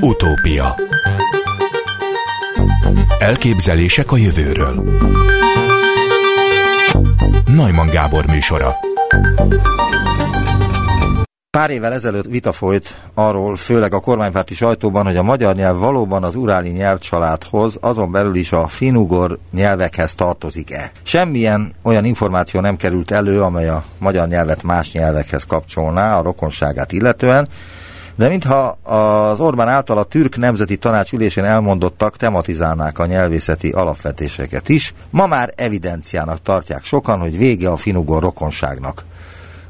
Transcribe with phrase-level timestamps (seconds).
[0.00, 0.74] Utópia.
[3.18, 4.84] Elképzelések a jövőről.
[7.44, 8.74] Najman Gábor műsora.
[11.50, 16.24] Pár évvel ezelőtt vita folyt arról, főleg a kormánypárti sajtóban, hogy a magyar nyelv valóban
[16.24, 20.90] az uráli nyelvcsaládhoz, azon belül is a finugor nyelvekhez tartozik-e.
[21.02, 26.92] Semmilyen olyan információ nem került elő, amely a magyar nyelvet más nyelvekhez kapcsolná a rokonságát
[26.92, 27.48] illetően,
[28.18, 34.68] de mintha az Orbán által a Türk Nemzeti Tanács ülésén elmondottak tematizálnák a nyelvészeti alapvetéseket
[34.68, 39.04] is, ma már evidenciának tartják sokan, hogy vége a finugor rokonságnak.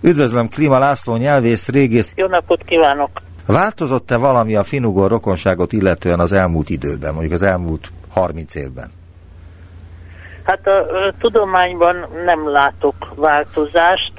[0.01, 2.13] Üdvözlöm Klima László nyelvész, régész.
[2.15, 3.11] Jó napot kívánok!
[3.47, 8.91] Változott-e valami a finugor rokonságot illetően az elmúlt időben, mondjuk az elmúlt 30 évben?
[10.43, 14.13] Hát a, a tudományban nem látok változást,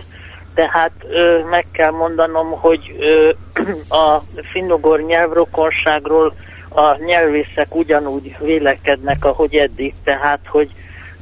[0.60, 3.30] tehát ö, meg kell mondanom, hogy ö,
[4.04, 6.34] a finnugor nyelvrokonságról
[6.70, 10.70] a nyelvészek ugyanúgy vélekednek, ahogy eddig, tehát hogy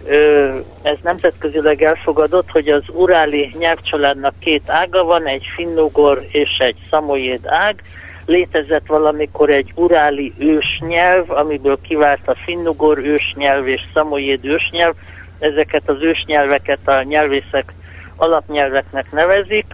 [0.08, 0.50] ö,
[0.82, 7.42] ez nemzetközileg elfogadott, hogy az uráli nyelvcsaládnak két ága van, egy finnugor és egy szamoyéd
[7.46, 7.82] ág,
[8.26, 14.94] létezett valamikor egy uráli ősnyelv, amiből kivált a finnugor ősnyelv és szamoyéd ősnyelv,
[15.40, 17.74] ezeket az ősnyelveket a nyelvészek
[18.18, 19.66] alapnyelveknek nevezik,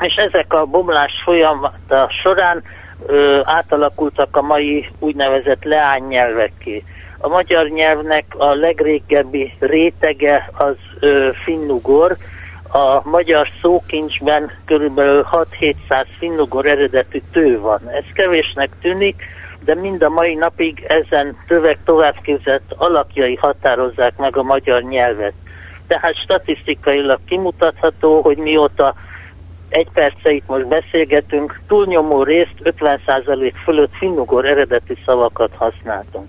[0.00, 2.62] és ezek a bomlás folyamata során
[3.06, 6.84] ö, átalakultak a mai úgynevezett leánynyelvekké.
[7.18, 12.16] A magyar nyelvnek a legrégebbi rétege az ö, finnugor,
[12.72, 17.80] a magyar szókincsben körülbelül 6-700 finnugor eredetű tő van.
[17.88, 19.22] Ez kevésnek tűnik,
[19.64, 25.32] de mind a mai napig ezen tövek továbbképzett alakjai határozzák meg a magyar nyelvet
[25.90, 28.94] tehát statisztikailag kimutatható, hogy mióta
[29.68, 36.26] egy perce itt most beszélgetünk, túlnyomó részt 50% fölött finnugor eredeti szavakat használtunk.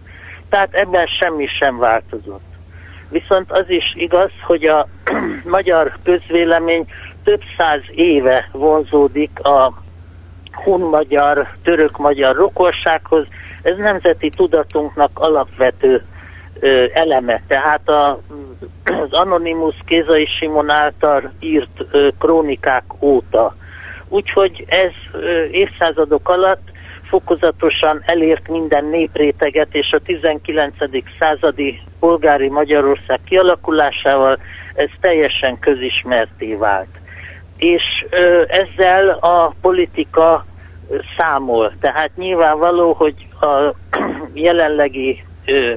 [0.50, 2.44] Tehát ebben semmi sem változott.
[3.10, 4.88] Viszont az is igaz, hogy a
[5.58, 6.86] magyar közvélemény
[7.24, 9.74] több száz éve vonzódik a
[10.64, 13.26] hun-magyar, török-magyar rokonsághoz.
[13.62, 16.06] Ez nemzeti tudatunknak alapvető
[16.94, 17.42] eleme.
[17.48, 18.20] Tehát a,
[18.86, 21.84] az Anonymous Kézai Simon által írt
[22.20, 23.56] krónikák óta.
[24.08, 25.22] Úgyhogy ez
[25.52, 26.72] évszázadok alatt
[27.12, 30.74] fokozatosan elért minden népréteget, és a 19.
[31.20, 34.38] századi polgári Magyarország kialakulásával
[34.74, 37.00] ez teljesen közismerté vált.
[37.58, 40.46] És ö, ezzel a politika
[41.18, 41.74] számol.
[41.80, 43.74] Tehát nyilvánvaló, hogy a
[44.34, 45.74] jelenlegi ö,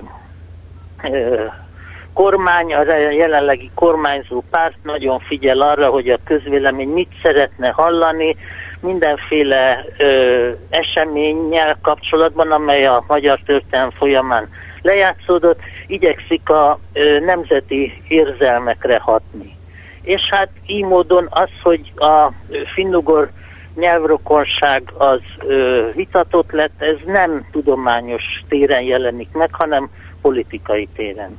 [2.15, 8.37] kormány, a jelenlegi kormányzó párt nagyon figyel arra, hogy a közvélemény mit szeretne hallani,
[8.81, 14.49] mindenféle ö, eseménnyel kapcsolatban, amely a magyar történelem folyamán
[14.83, 19.57] lejátszódott, igyekszik a ö, nemzeti érzelmekre hatni.
[20.03, 22.33] És hát így módon az, hogy a
[22.75, 23.31] finnugor
[23.75, 29.91] nyelvrokonság az ö, vitatott lett, ez nem tudományos téren jelenik meg, hanem
[30.21, 31.39] politikai téren.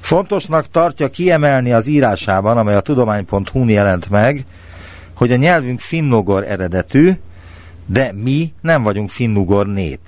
[0.00, 4.44] Fontosnak tartja kiemelni az írásában, amely a tudomány.hu-n jelent meg,
[5.16, 7.10] hogy a nyelvünk finnugor eredetű,
[7.86, 10.00] de mi nem vagyunk finnugor nép.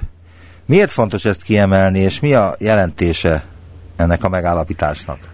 [0.67, 3.45] Miért fontos ezt kiemelni, és mi a jelentése
[3.97, 5.32] ennek a megállapításnak?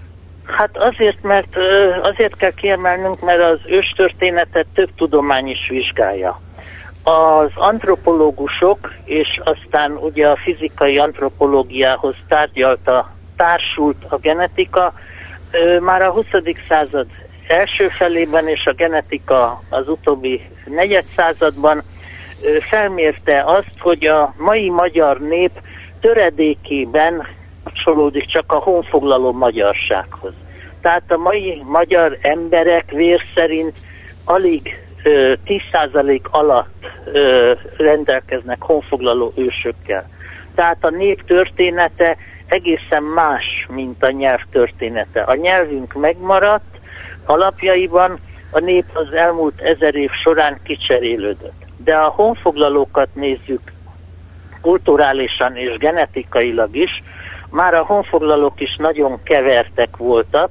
[0.57, 1.57] Hát azért, mert
[2.03, 6.41] azért kell kiemelnünk, mert az őstörténetet több tudomány is vizsgálja.
[7.03, 14.93] Az antropológusok, és aztán ugye a fizikai antropológiához tárgyalta, társult a genetika,
[15.81, 16.27] már a 20.
[16.69, 17.07] század
[17.49, 21.83] első felében és a genetika az utóbbi negyed században
[22.61, 25.51] felmérte azt, hogy a mai magyar nép
[26.01, 27.27] töredékében
[27.69, 30.33] kapcsolódik csak a honfoglaló magyarsághoz.
[30.81, 33.77] Tehát a mai magyar emberek vér szerint
[34.25, 36.87] alig 10% alatt
[37.77, 40.09] rendelkeznek honfoglaló ősökkel.
[40.55, 42.17] Tehát a nép története
[42.47, 45.21] egészen más, mint a nyelv története.
[45.21, 46.79] A nyelvünk megmaradt,
[47.25, 48.19] alapjaiban
[48.51, 51.65] a nép az elmúlt ezer év során kicserélődött.
[51.77, 53.61] De a honfoglalókat nézzük
[54.61, 57.03] kulturálisan és genetikailag is,
[57.51, 60.51] már a honfoglalók is nagyon kevertek voltak,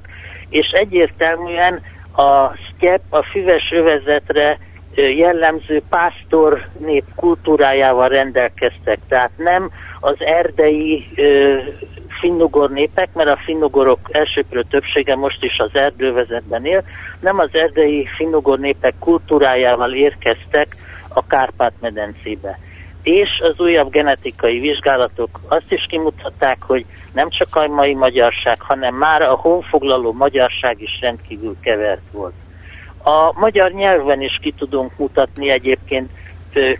[0.49, 1.81] és egyértelműen
[2.15, 4.57] a sztyep a füves övezetre
[4.95, 8.99] jellemző pásztor nép kultúrájával rendelkeztek.
[9.07, 11.07] Tehát nem az erdei
[12.19, 16.83] finnugor népek, mert a finnugorok elsőprő többsége most is az erdővezetben él,
[17.19, 20.75] nem az erdei finnugor népek kultúrájával érkeztek
[21.07, 22.59] a Kárpát-medencébe.
[23.07, 28.95] És az újabb genetikai vizsgálatok azt is kimutatták, hogy nem csak a mai magyarság, hanem
[28.95, 32.33] már a honfoglaló magyarság is rendkívül kevert volt.
[33.03, 36.09] A magyar nyelven is ki tudunk mutatni egyébként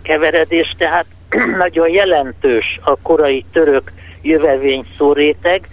[0.02, 1.06] keveredést, tehát
[1.64, 3.92] nagyon jelentős a korai török
[4.22, 5.68] jövevény szóréteg,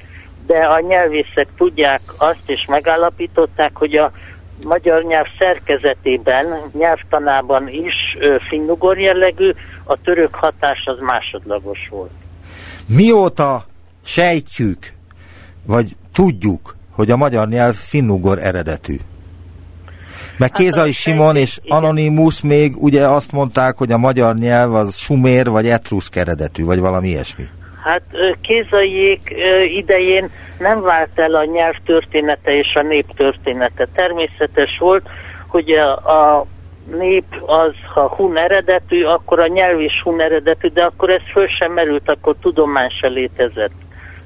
[0.47, 4.11] de a nyelvészek tudják azt is megállapították, hogy a
[4.63, 6.45] magyar nyelv szerkezetében,
[6.77, 8.17] nyelvtanában is
[8.47, 9.51] finnugor jellegű,
[9.83, 12.11] a török hatás az másodlagos volt.
[12.85, 13.65] Mióta
[14.05, 14.93] sejtjük,
[15.65, 18.97] vagy tudjuk, hogy a magyar nyelv finnugor eredetű?
[20.37, 21.77] Meg hát Kézai Simon és igen.
[21.77, 26.79] Anonymous még ugye azt mondták, hogy a magyar nyelv az sumér vagy etruszk eredetű, vagy
[26.79, 27.43] valami ilyesmi.
[27.85, 28.01] Hát
[28.41, 29.35] Kézaiék
[29.67, 30.29] idején
[30.59, 33.87] nem vált el a nyelv története és a nép története.
[33.93, 35.09] Természetes volt,
[35.47, 36.45] hogy a, a
[36.97, 41.47] nép az, ha hun eredetű, akkor a nyelv is hun eredetű, de akkor ez föl
[41.47, 43.75] sem merült, akkor tudomány se létezett.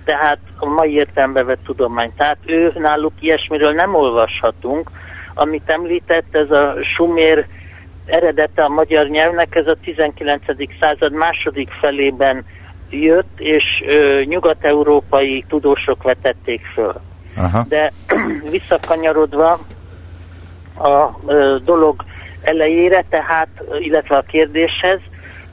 [0.04, 2.12] Tehát a mai értelembe vett tudomány.
[2.18, 4.90] Tehát ő náluk ilyesmiről nem olvashatunk.
[5.34, 7.46] Amit említett, ez a sumér
[8.06, 10.44] eredete a magyar nyelvnek, ez a 19.
[10.80, 12.46] század második felében
[12.90, 16.94] jött, és ö, nyugat-európai tudósok vetették föl.
[17.38, 17.66] Aha.
[17.68, 17.92] De
[18.52, 19.60] visszakanyarodva
[20.78, 22.04] a ö, dolog
[22.42, 23.48] elejére, tehát,
[23.80, 25.00] illetve a kérdéshez,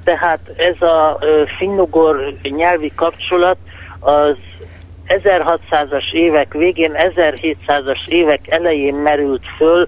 [0.05, 1.19] tehát ez a
[1.59, 3.57] finnugor nyelvi kapcsolat
[4.01, 4.37] az
[5.09, 9.87] 1600-as évek végén, 1700-as évek elején merült föl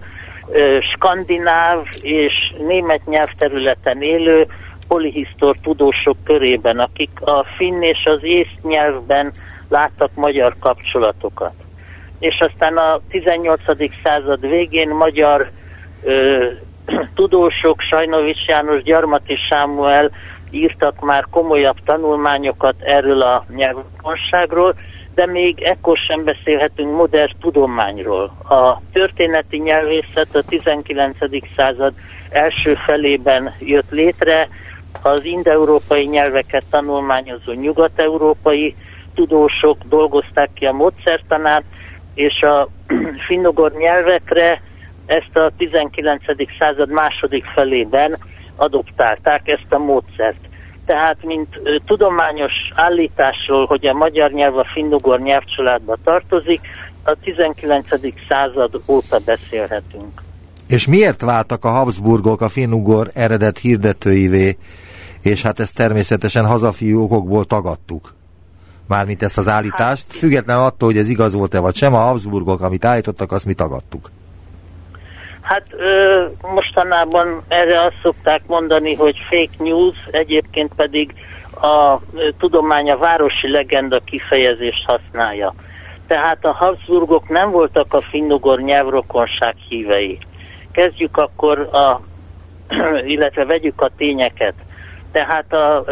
[0.51, 4.47] ö, skandináv és német nyelvterületen élő
[4.89, 9.33] polihisztor tudósok körében, akik a finn és az észt nyelvben
[9.69, 11.53] láttak magyar kapcsolatokat.
[12.19, 13.61] És aztán a 18.
[14.03, 15.51] század végén magyar
[16.03, 16.45] ö,
[17.15, 20.11] tudósok, Sajnovics János, Gyarmati Sámuel
[20.51, 24.75] írtak már komolyabb tanulmányokat erről a nyelvkonságról,
[25.15, 28.25] de még ekkor sem beszélhetünk modern tudományról.
[28.49, 31.17] A történeti nyelvészet a 19.
[31.57, 31.93] század
[32.31, 34.49] első felében jött létre,
[35.03, 38.75] az indoeurópai nyelveket tanulmányozó nyugat-európai
[39.15, 41.63] tudósok dolgozták ki a módszertanát,
[42.15, 42.69] és a
[43.29, 44.63] finnogor nyelvekre
[45.07, 46.23] ezt a 19.
[46.59, 48.19] század második felében
[48.57, 50.39] adoptálták ezt a módszert.
[50.87, 56.61] Tehát, mint tudományos állításról, hogy a magyar nyelv a finnugor nyelvcsaládba tartozik,
[57.03, 57.87] a 19.
[58.29, 60.23] század óta beszélhetünk.
[60.67, 64.57] És miért váltak a Habsburgok a finnugor eredet hirdetőivé
[65.23, 68.15] és hát ezt természetesen hazafiú okokból tagadtuk.
[68.89, 72.61] Mármint ezt az állítást, hát, független attól, hogy ez igaz volt-e vagy sem, a Habsburgok,
[72.61, 74.11] amit állítottak, azt mi tagadtuk.
[75.41, 76.25] Hát ö,
[76.55, 81.15] mostanában erre azt szokták mondani, hogy fake news, egyébként pedig
[81.61, 82.01] a
[82.39, 85.55] tudomány a városi legenda kifejezést használja.
[86.07, 90.19] Tehát a Habsburgok nem voltak a finnugor nyelvrokonság hívei.
[90.73, 92.01] Kezdjük akkor a,
[93.15, 94.55] illetve vegyük a tényeket
[95.19, 95.85] tehát a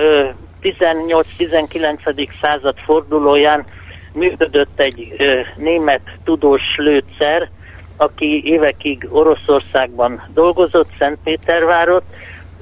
[0.63, 2.29] 18-19.
[2.41, 3.65] század fordulóján
[4.13, 5.17] működött egy
[5.57, 7.49] német tudós lőtszer,
[7.97, 12.03] aki évekig Oroszországban dolgozott, Szentpétervárot,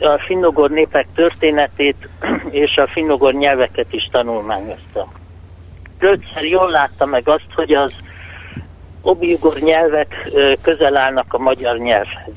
[0.01, 2.09] a finnogor népek történetét
[2.51, 5.09] és a finnogor nyelveket is tanulmányozta.
[6.01, 7.93] Lőtszer jól látta meg azt, hogy az
[9.03, 10.31] obiugor nyelvek
[10.63, 12.35] közel állnak a magyar nyelvhez.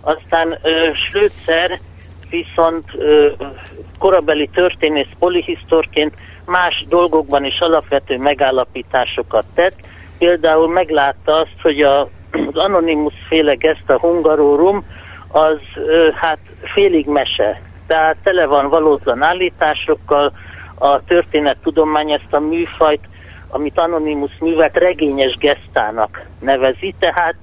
[0.00, 1.78] Aztán ö, Slőtszer
[2.30, 2.84] viszont
[3.98, 6.14] korabeli történész polihisztorként
[6.46, 9.76] más dolgokban is alapvető megállapításokat tett.
[10.18, 14.84] Például meglátta azt, hogy a, az Anonymous féle gesta hungarorum
[15.28, 15.58] az
[16.14, 17.60] hát félig mese.
[17.86, 20.32] Tehát tele van valótlan állításokkal,
[20.78, 23.08] a történettudomány ezt a műfajt,
[23.48, 27.34] amit Anonymous művet regényes gesztának nevezi, tehát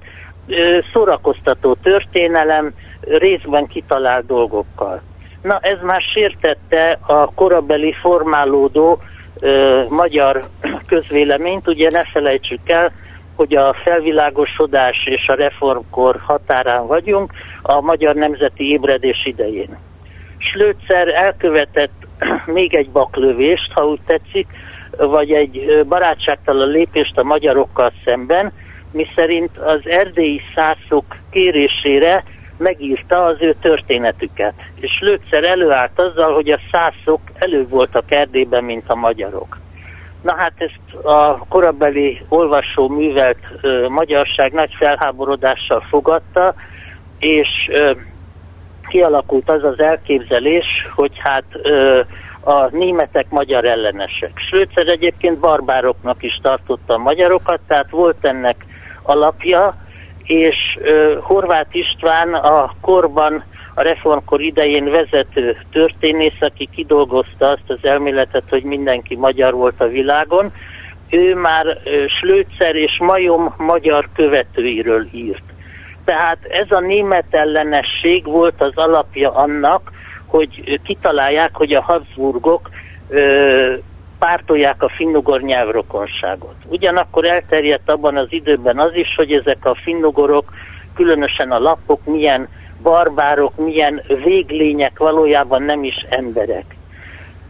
[0.92, 2.72] szórakoztató történelem,
[3.06, 5.02] részben kitalált dolgokkal.
[5.42, 9.02] Na ez már sértette a korabeli formálódó
[9.40, 10.48] ö, magyar
[10.86, 12.92] közvéleményt, ugye ne felejtsük el,
[13.34, 17.32] hogy a felvilágosodás és a reformkor határán vagyunk,
[17.62, 19.78] a magyar nemzeti ébredés idején.
[20.38, 22.06] Slőtszer elkövetett
[22.46, 24.46] még egy baklövést, ha úgy tetszik,
[24.96, 28.52] vagy egy barátságtalan lépést a magyarokkal szemben,
[28.90, 32.24] miszerint az erdélyi szászok kérésére
[32.64, 34.54] megírta az ő történetüket.
[34.80, 39.58] És Lőtszer előállt azzal, hogy a szászok előbb voltak Erdélyben, mint a magyarok.
[40.22, 46.54] Na hát ezt a korabeli olvasó művelt ö, magyarság nagy felháborodással fogadta,
[47.18, 47.92] és ö,
[48.88, 52.00] kialakult az az elképzelés, hogy hát ö,
[52.40, 54.30] a németek magyar ellenesek.
[54.34, 58.64] Schlözer egyébként barbároknak is tartotta a magyarokat, tehát volt ennek
[59.02, 59.74] alapja,
[60.24, 60.78] és
[61.20, 68.62] Horváth István a korban a reformkor idején vezető történész, aki kidolgozta azt az elméletet, hogy
[68.62, 70.52] mindenki magyar volt a világon,
[71.10, 75.42] ő már Slőcer és Majom magyar követőiről írt.
[76.04, 79.92] Tehát ez a német ellenesség volt az alapja annak,
[80.26, 82.70] hogy kitalálják, hogy a Habsburgok
[84.24, 86.54] pártolják a finnugor nyelvrokonságot.
[86.66, 90.52] Ugyanakkor elterjedt abban az időben az is, hogy ezek a finnugorok,
[90.94, 92.48] különösen a lapok milyen
[92.82, 96.64] barbárok, milyen véglények valójában nem is emberek.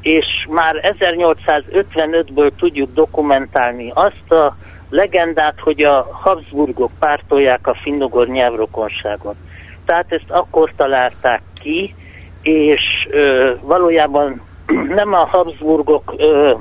[0.01, 4.57] És már 1855-ből tudjuk dokumentálni azt a
[4.91, 9.37] legendát, hogy a Habsburgok pártolják a finnugor nyelvrokonságot.
[9.85, 11.95] Tehát ezt akkor találták ki,
[12.43, 14.43] és ö, valójában
[14.89, 16.53] nem a Habsburgok ö,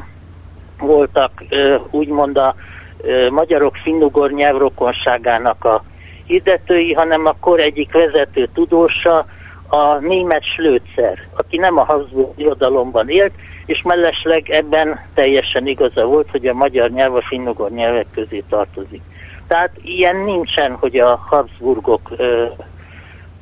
[0.80, 2.56] voltak ö, úgymond a
[3.02, 5.84] ö, magyarok finnugor nyelvrokonságának a
[6.26, 9.26] hirdetői, hanem a kor egyik vezető tudósa,
[9.68, 13.34] a német Slőcer, aki nem a Habsburg irodalomban élt,
[13.66, 19.02] és mellesleg ebben teljesen igaza volt, hogy a magyar nyelv a finnugor nyelvek közé tartozik.
[19.48, 22.46] Tehát ilyen nincsen, hogy a Habsburgok ö,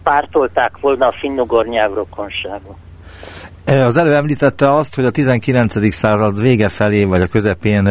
[0.04, 2.78] pártolták volna a finnugor nyelvrokonságot.
[3.80, 5.94] Az elő említette azt, hogy a 19.
[5.94, 7.90] század vége felé, vagy a közepén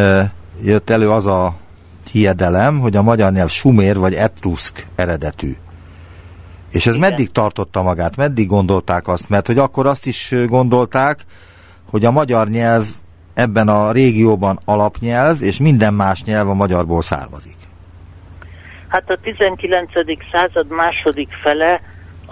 [0.63, 1.55] jött elő az a
[2.11, 5.57] hiedelem, hogy a magyar nyelv sumér vagy etruszk eredetű.
[6.73, 7.09] És ez Igen.
[7.11, 9.29] meddig tartotta magát, meddig gondolták azt?
[9.29, 11.21] Mert hogy akkor azt is gondolták,
[11.91, 12.85] hogy a magyar nyelv
[13.35, 17.57] ebben a régióban alapnyelv, és minden más nyelv a magyarból származik.
[18.89, 19.91] Hát a 19.
[20.33, 21.81] század második fele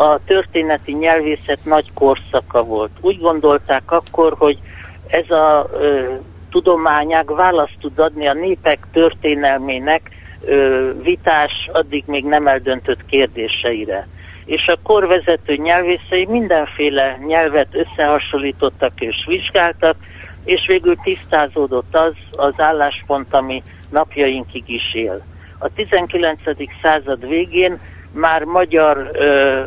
[0.01, 2.91] a történeti nyelvészet nagy korszaka volt.
[3.01, 4.59] Úgy gondolták akkor, hogy
[5.07, 6.13] ez a ö,
[6.51, 10.11] tudományág választ tud adni a népek történelmének
[10.45, 14.09] ö, vitás, addig még nem eldöntött kérdéseire.
[14.45, 19.97] És a korvezető nyelvészei mindenféle nyelvet összehasonlítottak és vizsgáltak,
[20.45, 25.25] és végül tisztázódott az az álláspont, ami napjainkig is él.
[25.59, 26.41] A 19.
[26.83, 27.79] század végén
[28.13, 29.63] már magyar ö,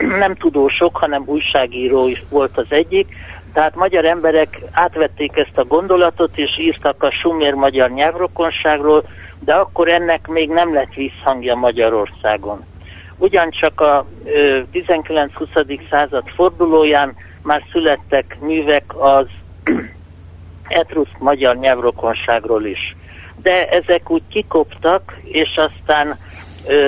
[0.00, 3.16] nem tudósok, hanem újságíró is volt az egyik,
[3.52, 9.04] tehát magyar emberek átvették ezt a gondolatot, és írtak a sumér magyar nyelvrokonságról,
[9.44, 12.64] de akkor ennek még nem lett visszhangja Magyarországon.
[13.16, 14.06] Ugyancsak a
[14.72, 15.80] 19-20.
[15.90, 19.26] század fordulóján már születtek művek az
[20.68, 22.96] etruszk magyar nyelvrokonságról is.
[23.42, 26.18] De ezek úgy kikoptak, és aztán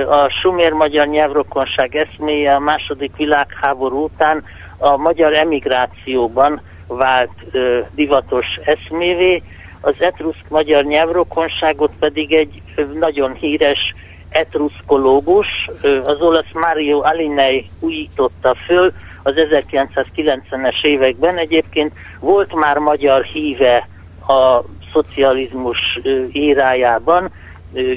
[0.09, 4.45] a sumér magyar nyelvrokonság eszméje a második világháború után
[4.79, 9.43] a magyar emigrációban vált ö, divatos eszmévé,
[9.81, 13.95] az etruszk magyar nyelvrokonságot pedig egy ö, nagyon híres
[14.29, 21.37] etruszkológus, ö, az olasz Mario Alinei újította föl az 1990-es években.
[21.37, 23.88] Egyébként volt már magyar híve
[24.26, 24.62] a
[24.93, 27.31] szocializmus ö, érájában,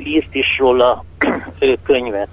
[0.03, 1.03] írt is róla
[1.59, 2.27] ö, könyvet.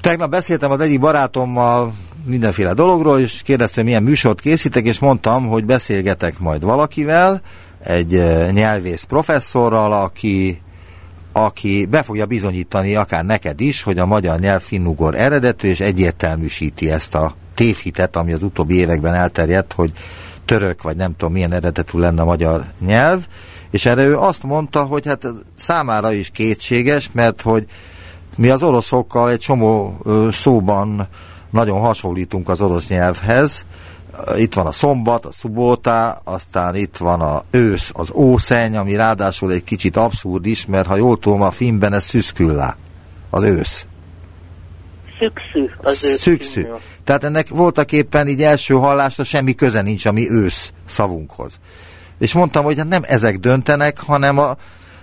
[0.00, 1.92] Tegnap beszéltem az egyik barátommal,
[2.24, 7.40] mindenféle dologról, és kérdeztem, milyen műsort készítek, és mondtam, hogy beszélgetek majd valakivel,
[7.82, 10.60] egy eh, nyelvész professzorral, aki,
[11.32, 16.90] aki be fogja bizonyítani akár neked is, hogy a magyar nyelv finnugor eredetű, és egyértelműsíti
[16.90, 19.92] ezt a tévhitet, ami az utóbbi években elterjedt, hogy
[20.44, 23.26] török, vagy nem tudom milyen eredetű lenne a magyar nyelv,
[23.70, 27.66] és erre ő azt mondta, hogy hát számára is kétséges, mert hogy
[28.36, 30.00] mi az oroszokkal egy csomó
[30.30, 31.08] szóban
[31.50, 33.64] nagyon hasonlítunk az orosz nyelvhez.
[34.36, 39.52] Itt van a szombat, a szubóta, aztán itt van a ősz, az ószeny, ami ráadásul
[39.52, 42.76] egy kicsit abszurd is, mert ha jól tudom, a filmben ez szüszküllá,
[43.30, 43.86] az ősz.
[45.18, 46.20] Szükszű az ősz.
[46.20, 46.66] Szükszű.
[47.04, 51.60] Tehát ennek voltak éppen így első hallásra semmi köze nincs a mi ősz szavunkhoz.
[52.20, 54.56] És mondtam, hogy hát nem ezek döntenek, hanem a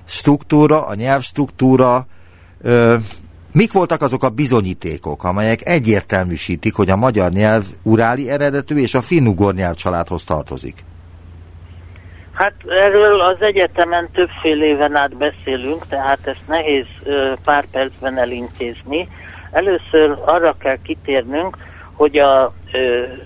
[0.06, 2.08] struktúra, a nyelvstruktúra,
[3.52, 9.02] Mik voltak azok a bizonyítékok, amelyek egyértelműsítik, hogy a magyar nyelv uráli eredetű és a
[9.02, 10.84] finnugor nyelvcsaládhoz tartozik?
[12.34, 16.86] Hát erről az egyetemen többféle éven át beszélünk, tehát ezt nehéz
[17.44, 19.08] pár percben elintézni.
[19.52, 21.58] Először arra kell kitérnünk,
[21.94, 22.54] hogy a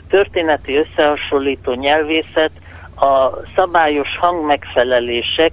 [0.09, 2.51] történeti összehasonlító nyelvészet
[2.95, 5.51] a szabályos hangmegfelelések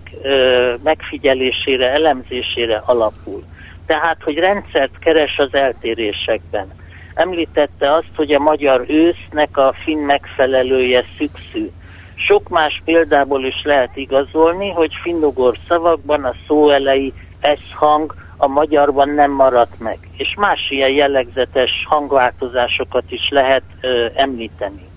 [0.83, 3.45] megfigyelésére, elemzésére alapul
[3.89, 6.67] tehát hogy rendszert keres az eltérésekben.
[7.15, 11.71] említette azt, hogy a magyar ősznek a finn megfelelője szükszű.
[12.15, 18.47] Sok más példából is lehet igazolni, hogy finnugor szavakban a szó elejé S hang a
[18.47, 19.99] magyarban nem maradt meg.
[20.17, 24.88] És más ilyen jellegzetes hangváltozásokat is lehet ö, említeni.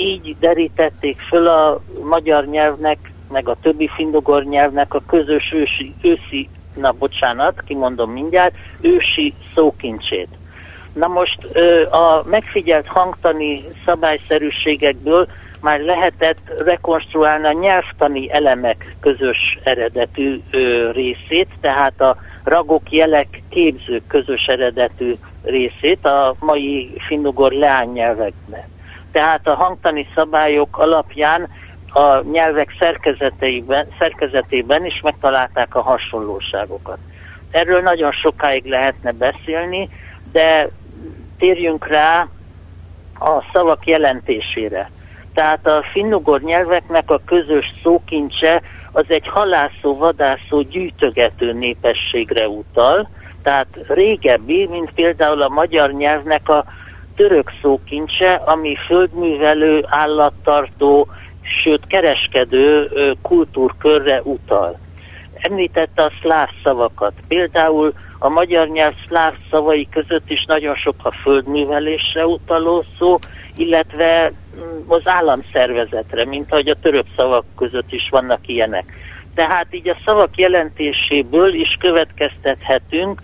[0.00, 6.48] Így derítették föl a magyar nyelvnek, meg a többi finnugor nyelvnek a közös ősi, őszi,
[6.74, 10.28] na bocsánat, kimondom mindjárt, ősi szókincsét.
[10.92, 11.44] Na most
[11.90, 15.28] a megfigyelt hangtani szabályszerűségekből
[15.60, 20.40] már lehetett rekonstruálni a nyelvtani elemek közös eredetű
[20.92, 28.64] részét, tehát a ragok, jelek, képzők közös eredetű részét a mai finnugor leánynyelvekben.
[29.12, 31.48] Tehát a hangtani szabályok alapján
[31.92, 36.98] a nyelvek szerkezeteiben, szerkezetében is megtalálták a hasonlóságokat.
[37.50, 39.88] Erről nagyon sokáig lehetne beszélni,
[40.32, 40.68] de
[41.38, 42.28] térjünk rá
[43.18, 44.90] a szavak jelentésére.
[45.34, 48.62] Tehát a finnugor nyelveknek a közös szókincse
[48.92, 53.08] az egy halászó, vadászó, gyűjtögető népességre utal,
[53.42, 56.64] tehát régebbi, mint például a magyar nyelvnek a
[57.20, 61.08] török szókincse, ami földművelő, állattartó,
[61.42, 62.90] sőt kereskedő
[63.22, 64.78] kultúrkörre utal.
[65.34, 67.12] Említette a szláv szavakat.
[67.28, 73.18] Például a magyar nyelv szláv szavai között is nagyon sok a földművelésre utaló szó,
[73.56, 78.92] illetve mm, az államszervezetre, mint ahogy a török szavak között is vannak ilyenek.
[79.34, 83.20] Tehát így a szavak jelentéséből is következtethetünk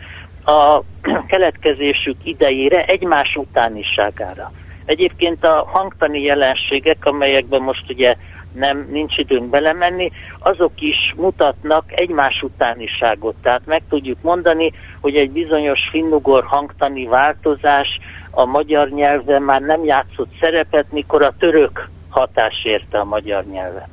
[0.47, 0.83] a
[1.27, 4.53] keletkezésük idejére egymás utániságára.
[4.85, 8.17] Egyébként a hangtani jelenségek, amelyekben most ugye
[8.53, 13.35] nem, nincs időnk belemenni, azok is mutatnak egymás utániságot.
[13.43, 17.99] Tehát meg tudjuk mondani, hogy egy bizonyos finnugor hangtani változás
[18.31, 23.89] a magyar nyelven már nem játszott szerepet, mikor a török hatás érte a magyar nyelvet.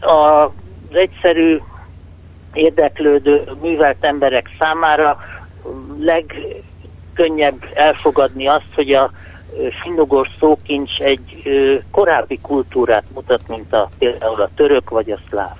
[0.00, 1.58] Az egyszerű
[2.52, 5.18] érdeklődő, művelt emberek számára
[5.98, 9.10] legkönnyebb elfogadni azt, hogy a
[9.82, 11.42] finnugor szókincs egy
[11.90, 15.56] korábbi kultúrát mutat, mint a, például a török vagy a szláv.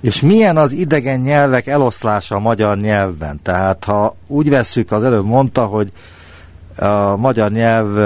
[0.00, 3.40] És milyen az idegen nyelvek eloszlása a magyar nyelvben?
[3.42, 5.92] Tehát ha úgy vesszük, az előbb mondta, hogy
[6.76, 7.96] a magyar nyelv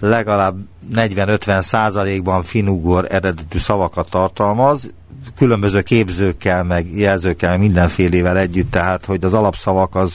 [0.00, 0.56] legalább
[0.94, 4.90] 40-50 százalékban finugor eredetű szavakat tartalmaz,
[5.36, 10.14] különböző képzőkkel, meg jelzőkkel, mindenfélével együtt, tehát hogy az alapszavak az,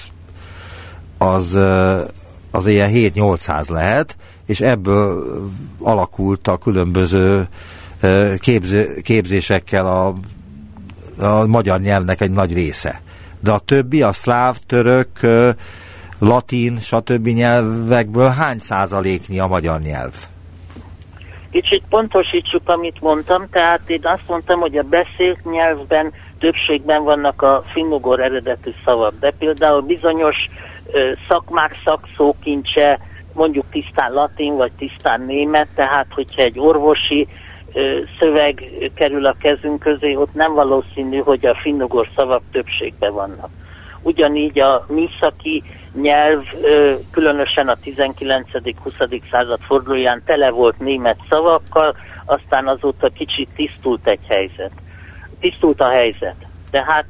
[1.18, 1.58] az,
[2.52, 5.26] az ilyen 7-800 lehet, és ebből
[5.80, 7.48] alakult a különböző
[8.40, 10.16] képző, képzésekkel a,
[11.26, 13.02] a magyar nyelvnek egy nagy része.
[13.40, 15.10] De a többi, a szláv, török,
[16.20, 17.28] latin, stb.
[17.28, 20.14] nyelvekből hány százaléknyi a magyar nyelv?
[21.52, 27.64] Kicsit pontosítsuk, amit mondtam, tehát én azt mondtam, hogy a beszélt nyelvben többségben vannak a
[27.68, 30.36] finnugor eredetű szavak, de például bizonyos
[30.92, 33.00] ö, szakmák szakszókincse,
[33.34, 37.28] mondjuk tisztán latin vagy tisztán német, tehát hogyha egy orvosi
[37.74, 43.50] ö, szöveg kerül a kezünk közé, ott nem valószínű, hogy a finnugor szavak többségben vannak.
[44.02, 45.64] Ugyanígy a műszaki
[46.02, 46.44] nyelv,
[47.12, 49.22] különösen a 19.-20.
[49.32, 54.72] század fordulóján tele volt német szavakkal, aztán azóta kicsit tisztult egy helyzet.
[55.40, 56.36] Tisztult a helyzet.
[56.72, 57.06] Tehát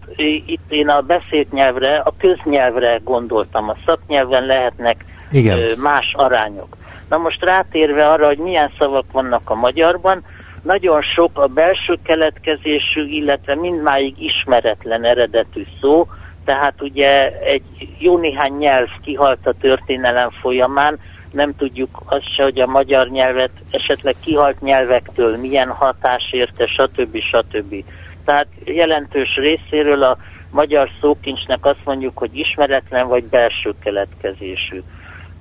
[0.45, 3.69] itt én a beszélt nyelvre, a köznyelvre gondoltam.
[3.69, 5.60] A szaknyelven lehetnek Igen.
[5.80, 6.78] más arányok.
[7.10, 10.24] Na most rátérve arra, hogy milyen szavak vannak a magyarban,
[10.62, 16.08] nagyon sok a belső keletkezésű, illetve mindmáig ismeretlen eredetű szó,
[16.45, 17.63] tehát ugye egy
[17.97, 20.99] jó néhány nyelv kihalt a történelem folyamán,
[21.31, 27.17] nem tudjuk azt se, hogy a magyar nyelvet esetleg kihalt nyelvektől milyen hatás érte, stb.
[27.17, 27.84] stb.
[28.25, 30.17] Tehát jelentős részéről a
[30.51, 34.81] magyar szókincsnek azt mondjuk, hogy ismeretlen vagy belső keletkezésű.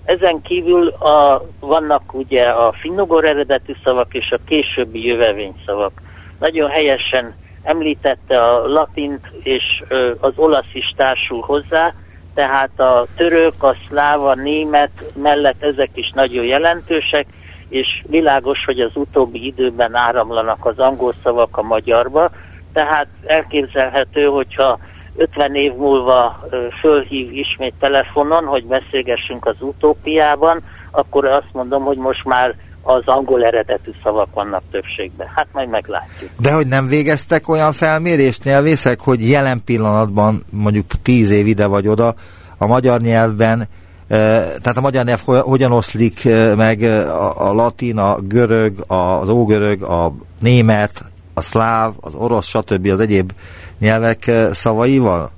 [0.04, 6.02] Ezen kívül a, vannak ugye a finnugor eredetű szavak és a későbbi jövevényszavak.
[6.38, 7.34] Nagyon helyesen
[7.64, 9.82] említette a latint, és
[10.20, 11.94] az olasz is társul hozzá,
[12.34, 17.26] tehát a török, a szláv, a német mellett ezek is nagyon jelentősek,
[17.68, 22.30] és világos, hogy az utóbbi időben áramlanak az angol szavak a magyarba,
[22.72, 24.78] tehát elképzelhető, hogyha
[25.16, 26.40] 50 év múlva
[26.80, 33.44] fölhív ismét telefonon, hogy beszélgessünk az utópiában, akkor azt mondom, hogy most már az angol
[33.44, 35.26] eredetű szavak vannak többségben.
[35.34, 36.30] Hát majd meglátjuk.
[36.38, 41.88] De hogy nem végeztek olyan felmérést nyelvészek, hogy jelen pillanatban mondjuk tíz év ide vagy
[41.88, 42.14] oda
[42.58, 43.68] a magyar nyelvben
[44.08, 50.12] Tehát a magyar nyelv hogyan oszlik meg a, a latin, a görög, az ógörög, a
[50.40, 52.86] német, a szláv, az orosz, stb.
[52.86, 53.32] az egyéb
[53.78, 55.30] nyelvek szavaival?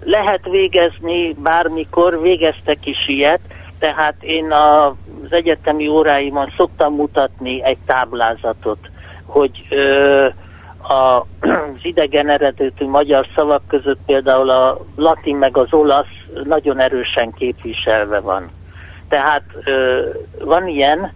[0.00, 3.40] Lehet végezni bármikor, végeztek is ilyet,
[3.78, 4.50] tehát én
[5.24, 8.90] az egyetemi óráimon szoktam mutatni egy táblázatot,
[9.24, 10.26] hogy ö,
[10.88, 11.26] a,
[11.76, 18.20] az idegen eredetű magyar szavak között például a latin meg az olasz nagyon erősen képviselve
[18.20, 18.50] van.
[19.08, 20.00] Tehát ö,
[20.44, 21.12] van ilyen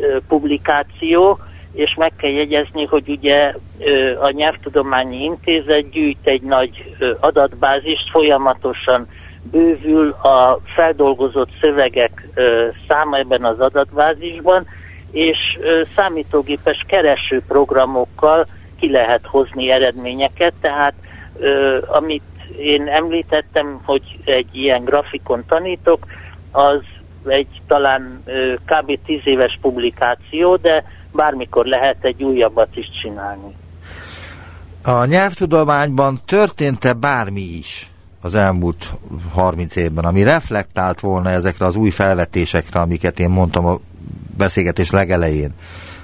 [0.00, 1.38] ö, publikáció,
[1.72, 8.10] és meg kell jegyezni, hogy ugye ö, a Nyelvtudományi Intézet gyűjt egy nagy ö, adatbázist,
[8.10, 9.08] folyamatosan
[9.50, 12.28] bővül a feldolgozott szövegek
[12.88, 14.66] száma ebben az adatbázisban,
[15.10, 15.58] és
[15.94, 18.46] számítógépes keresőprogramokkal
[18.80, 20.94] ki lehet hozni eredményeket, tehát
[21.86, 22.22] amit
[22.58, 26.06] én említettem, hogy egy ilyen grafikon tanítok,
[26.50, 26.80] az
[27.26, 28.22] egy talán
[28.64, 28.98] kb.
[29.06, 33.54] 10 éves publikáció, de bármikor lehet egy újabbat is csinálni.
[34.84, 38.92] A nyelvtudományban történt-e bármi is az elmúlt
[39.32, 43.78] 30 évben, ami reflektált volna ezekre az új felvetésekre, amiket én mondtam a
[44.36, 45.54] beszélgetés legelején,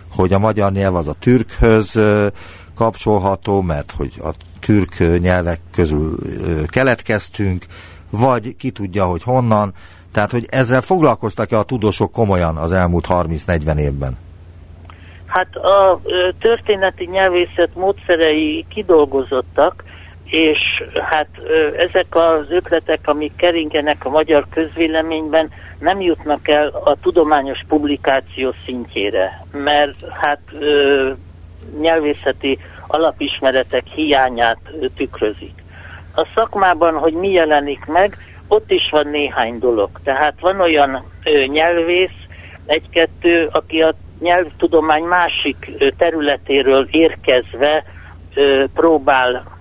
[0.09, 2.00] hogy a magyar nyelv az a türkhöz
[2.74, 6.16] kapcsolható, mert hogy a türk nyelvek közül
[6.66, 7.66] keletkeztünk,
[8.11, 9.72] vagy ki tudja, hogy honnan.
[10.12, 14.16] Tehát, hogy ezzel foglalkoztak-e a tudósok komolyan az elmúlt 30-40 évben?
[15.27, 16.00] Hát a
[16.40, 19.85] történeti nyelvészet módszerei kidolgozottak,
[20.35, 21.29] és hát
[21.77, 29.47] ezek az ötletek, amik keringenek a magyar közvéleményben, nem jutnak el a tudományos publikáció szintjére,
[29.53, 30.40] mert hát
[31.81, 34.59] nyelvészeti alapismeretek hiányát
[34.97, 35.62] tükrözik.
[36.16, 38.16] A szakmában, hogy mi jelenik meg,
[38.49, 39.90] ott is van néhány dolog.
[40.05, 41.05] Tehát van olyan
[41.47, 42.18] nyelvész,
[42.66, 47.85] egy-kettő, aki a nyelvtudomány másik területéről érkezve
[48.75, 49.53] próbál,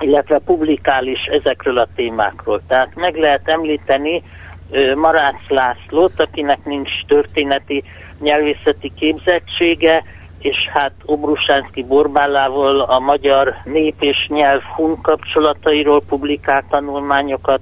[0.00, 2.62] illetve publikál is ezekről a témákról.
[2.66, 4.22] Tehát meg lehet említeni
[4.70, 7.84] ö, Marács Lászlót, akinek nincs történeti
[8.20, 10.04] nyelvészeti képzettsége,
[10.38, 17.60] és hát Obrusánszki Borbálával a magyar nép és nyelv hun kapcsolatairól publikált tanulmányokat,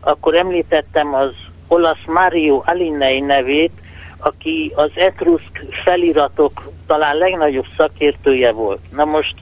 [0.00, 1.34] akkor említettem az
[1.68, 3.72] olasz Mario Alinei nevét,
[4.18, 8.80] aki az etruszk feliratok talán legnagyobb szakértője volt.
[8.90, 9.34] Na most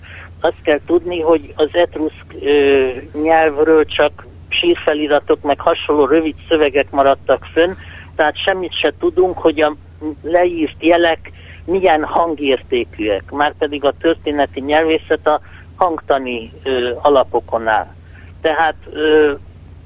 [0.45, 2.89] azt kell tudni, hogy az etruszk ö,
[3.23, 7.73] nyelvről csak sírfeliratok, meg hasonló rövid szövegek maradtak fönn,
[8.17, 9.77] tehát semmit se tudunk, hogy a
[10.23, 11.33] leírt jelek
[11.65, 15.41] milyen hangértékűek, már pedig a történeti nyelvészet a
[15.77, 17.95] hangtani ö, alapokon áll.
[18.41, 19.33] Tehát ö,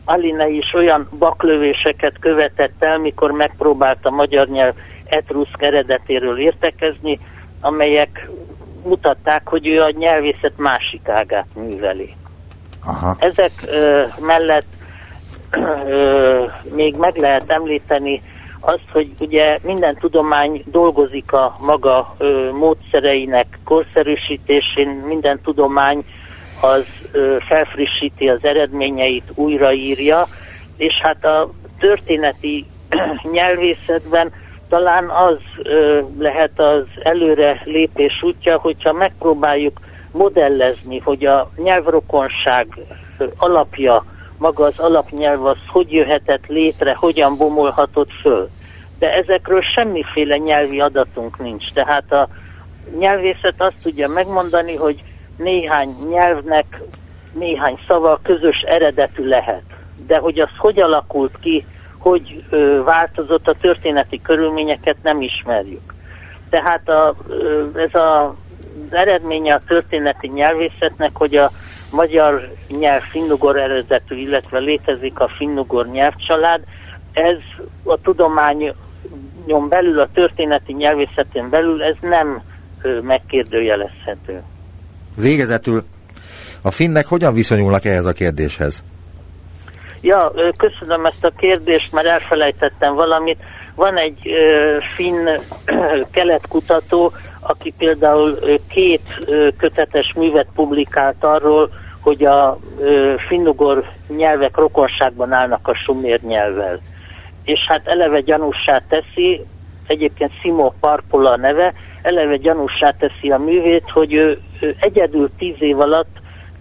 [0.08, 7.18] Aline is olyan baklövéseket követett el, mikor megpróbálta magyar nyelv etruszk eredetéről értekezni,
[7.60, 8.28] amelyek
[8.86, 12.14] mutatták, hogy ő a nyelvészet másik ágát műveli.
[12.84, 13.16] Aha.
[13.18, 14.66] Ezek ö, mellett
[15.88, 16.44] ö,
[16.74, 18.22] még meg lehet említeni
[18.60, 26.04] azt, hogy ugye minden tudomány dolgozik a maga ö, módszereinek korszerűsítésén, minden tudomány
[26.60, 30.26] az ö, felfrissíti az eredményeit, újraírja,
[30.76, 32.66] és hát a történeti
[33.32, 34.32] nyelvészetben
[34.68, 42.66] talán az ö, lehet az előre lépés útja, hogyha megpróbáljuk modellezni, hogy a nyelvrokonság
[43.36, 44.04] alapja,
[44.38, 48.48] maga az alapnyelv az hogy jöhetett létre, hogyan bomolhatott föl
[48.98, 51.72] de ezekről semmiféle nyelvi adatunk nincs.
[51.72, 52.28] Tehát a
[52.98, 55.02] nyelvészet azt tudja megmondani, hogy
[55.36, 56.80] néhány nyelvnek
[57.32, 59.62] néhány szava közös eredetű lehet.
[60.06, 61.66] De hogy az hogy alakult ki,
[62.08, 62.44] hogy
[62.84, 65.94] változott a történeti körülményeket nem ismerjük.
[66.50, 67.16] Tehát a,
[67.74, 71.50] ez a, az eredménye a történeti nyelvészetnek, hogy a
[71.92, 76.60] magyar nyelv finnugor eredetű, illetve létezik a finnugor nyelvcsalád,
[77.12, 77.38] ez
[77.82, 78.72] a tudomány
[79.46, 82.42] nyom belül, a történeti nyelvészetén belül ez nem
[83.02, 84.42] megkérdőjelezhető.
[85.16, 85.84] Végezetül
[86.62, 88.82] a finnek hogyan viszonyulnak ehhez a kérdéshez?
[90.00, 93.42] Ja, köszönöm ezt a kérdést, mert elfelejtettem valamit.
[93.74, 95.28] Van egy ö, finn
[96.12, 103.84] keletkutató, aki például két ö, kötetes művet publikált arról, hogy a ö, finnugor
[104.16, 106.80] nyelvek rokonságban állnak a sumér nyelvvel
[107.46, 109.44] és hát eleve gyanúsá teszi,
[109.86, 115.80] egyébként Simo Parpola neve, eleve gyanúsá teszi a művét, hogy ő, ő egyedül tíz év
[115.80, 116.16] alatt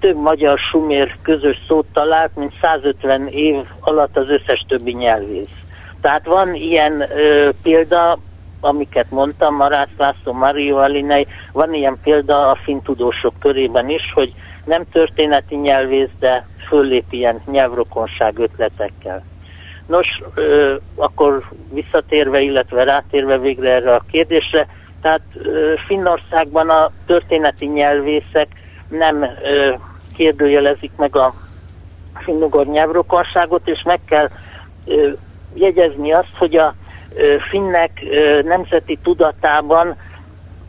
[0.06, 5.56] több magyar-sumér közös szót talált, mint 150 év alatt az összes többi nyelvész.
[6.02, 8.18] Tehát van ilyen ö, példa,
[8.60, 14.34] amiket mondtam, Marász László, Mario Alinei, van ilyen példa a finn tudósok körében is, hogy
[14.66, 19.24] nem történeti nyelvész, de föllép ilyen nyelvrokonság ötletekkel.
[19.88, 24.68] Nos, ö, akkor visszatérve, illetve rátérve végre erre a kérdésre,
[25.02, 28.48] tehát ö, Finnországban a történeti nyelvészek
[28.90, 29.74] nem ö,
[30.16, 31.34] kérdőjelezik meg a
[32.16, 34.30] finnugor nyelvrokonságot, és meg kell
[34.86, 35.10] ö,
[35.54, 36.74] jegyezni azt, hogy a
[37.16, 39.96] ö, finnek ö, nemzeti tudatában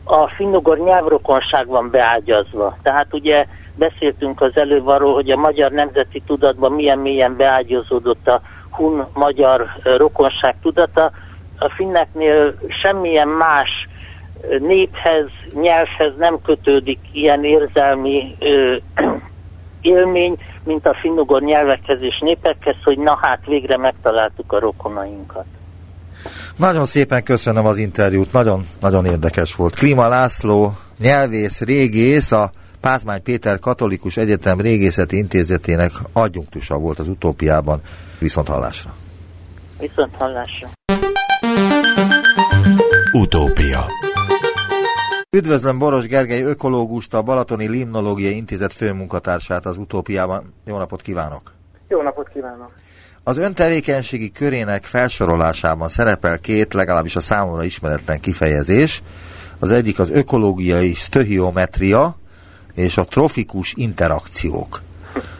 [0.03, 2.77] a finnugor nyelvrokonság van beágyazva.
[2.81, 8.41] Tehát ugye beszéltünk az előbb arról, hogy a magyar nemzeti tudatban milyen mélyen beágyazódott a
[8.69, 11.11] hun-magyar rokonság tudata.
[11.59, 13.87] A finneknél semmilyen más
[14.59, 18.75] néphez, nyelvhez nem kötődik ilyen érzelmi ö,
[19.81, 25.45] élmény, mint a finnugor nyelvekhez és népekhez, hogy na hát végre megtaláltuk a rokonainkat.
[26.55, 29.75] Nagyon szépen köszönöm az interjút, nagyon-nagyon érdekes volt.
[29.75, 37.81] Klima László, nyelvész, régész, a Pázmány Péter Katolikus Egyetem Régészeti Intézetének adjunktusa volt az utópiában.
[38.19, 38.93] Viszont hallásra.
[39.79, 40.67] Viszont hallásra.
[43.11, 43.85] Utópia
[45.37, 50.53] Üdvözlöm Boros Gergely ökológust, a Balatoni Limnológiai Intézet főmunkatársát az Utópiában.
[50.65, 51.51] Jó napot kívánok!
[51.87, 52.71] Jó napot kívánok!
[53.23, 59.01] Az ön tevékenységi körének felsorolásában szerepel két, legalábbis a számomra ismeretlen kifejezés.
[59.59, 62.15] Az egyik az ökológiai stöhiometria
[62.75, 64.81] és a trofikus interakciók.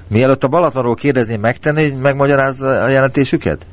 [0.08, 3.66] Mielőtt a Balatonról kérdezném, megtenni, hogy megmagyarázza a jelentésüket?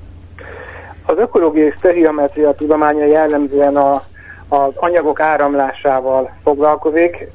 [1.07, 4.03] Az ökológiai stöhiometria tudománya jellemzően a
[4.49, 7.29] az anyagok áramlásával foglalkozik.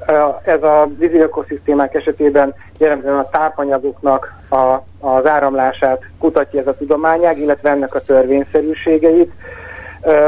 [0.43, 4.55] Ez a vízi ökoszisztémák esetében jellemzően a tápanyagoknak a,
[4.99, 9.31] az áramlását kutatja ez a tudományág, illetve ennek a törvényszerűségeit.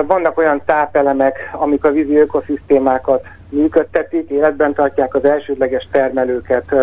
[0.08, 6.74] Vannak olyan tápelemek, amik a vízi ökoszisztémákat működtetik, életben tartják, az elsődleges termelőket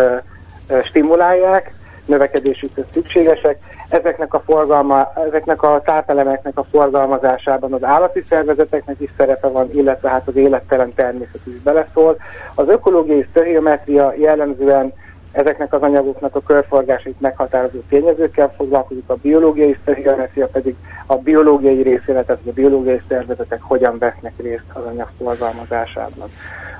[0.83, 1.73] stimulálják,
[2.09, 3.57] növekedésükhöz szükségesek.
[3.89, 10.09] Ezeknek a, forgalma, ezeknek a tápelemeknek a forgalmazásában az állati szervezeteknek is szerepe van, illetve
[10.09, 12.17] hát az élettelen természet is beleszól.
[12.55, 14.93] Az ökológiai stöhiometria jellemzően
[15.31, 22.23] ezeknek az anyagoknak a körforgásait meghatározó tényezőkkel foglalkozik, a biológiai stöhiometria pedig a biológiai részére,
[22.23, 26.29] tehát a biológiai szervezetek hogyan vesznek részt az anyag forgalmazásában.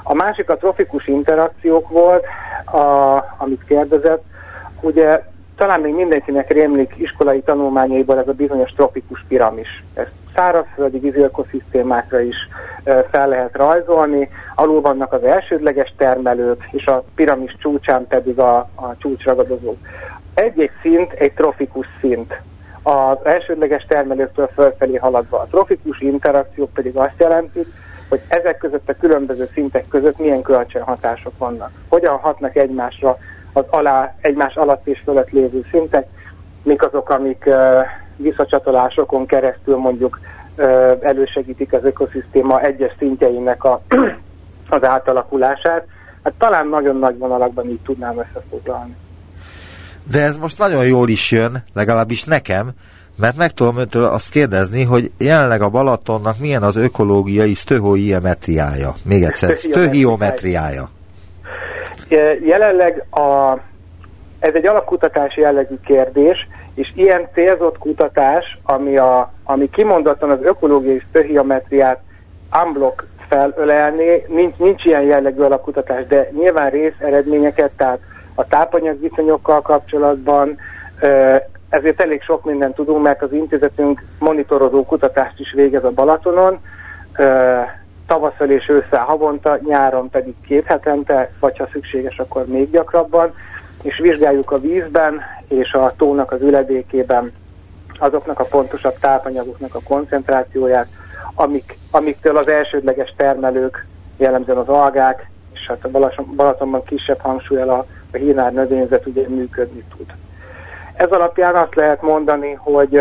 [0.03, 2.25] A másik a trofikus interakciók volt,
[2.65, 4.23] a, amit kérdezett,
[4.81, 5.23] Ugye
[5.55, 9.83] talán még mindenkinek rémlik iskolai tanulmányaiból ez a bizonyos tropikus piramis.
[9.93, 12.35] Ezt szárazföldi vízi ökoszisztémákra is
[13.11, 14.29] fel lehet rajzolni.
[14.55, 19.77] Alul vannak az elsődleges termelők, és a piramis csúcsán pedig a, a csúcsragadozók.
[20.33, 22.41] Egy-egy szint egy trofikus szint.
[22.83, 27.65] Az elsődleges termelőktől fölfelé haladva a trofikus interakciók pedig azt jelenti,
[28.09, 31.71] hogy ezek között a különböző szintek között milyen kölcsönhatások vannak.
[31.87, 33.17] Hogyan hatnak egymásra
[33.59, 36.07] az alá, egymás alatt és fölött lévő szintek,
[36.63, 37.55] mik azok, amik uh,
[38.15, 40.19] visszacsatolásokon keresztül mondjuk
[40.57, 43.81] uh, elősegítik az ökoszisztéma egyes szintjeinek a,
[44.75, 45.85] az átalakulását.
[46.23, 48.95] Hát talán nagyon nagy vonalakban így tudnám összefoglalni.
[50.11, 52.71] De ez most nagyon jól is jön, legalábbis nekem,
[53.15, 58.93] mert meg tudom öntől azt kérdezni, hogy jelenleg a Balatonnak milyen az ökológiai sztöhoiometriája.
[59.03, 60.89] Még egyszer, sztöhiometriája.
[62.41, 63.57] Jelenleg a,
[64.39, 70.99] ez egy alapkutatási jellegű kérdés, és ilyen célzott kutatás, ami, a, ami kimondottan az ökológiai
[71.09, 71.99] stöhiometriát
[72.63, 77.99] unblock felölelni, nincs, nincs ilyen jellegű alapkutatás, de nyilván rész eredményeket, tehát
[78.35, 80.57] a tápanyagviszonyokkal kapcsolatban,
[81.69, 86.59] ezért elég sok mindent tudunk, mert az intézetünk monitorozó kutatást is végez a Balatonon,
[88.09, 93.33] tavasszal és ősszel havonta, nyáron pedig két hetente, vagy ha szükséges, akkor még gyakrabban,
[93.81, 97.33] és vizsgáljuk a vízben és a tónak az üledékében
[97.99, 100.87] azoknak a pontosabb tápanyagoknak a koncentrációját,
[101.35, 103.85] amik, amiktől az elsődleges termelők,
[104.17, 109.83] jellemzően az algák, és hát a Balatonban kisebb hangsúlyal a, a hínár növényzet ugye működni
[109.97, 110.13] tud.
[110.93, 112.95] Ez alapján azt lehet mondani, hogy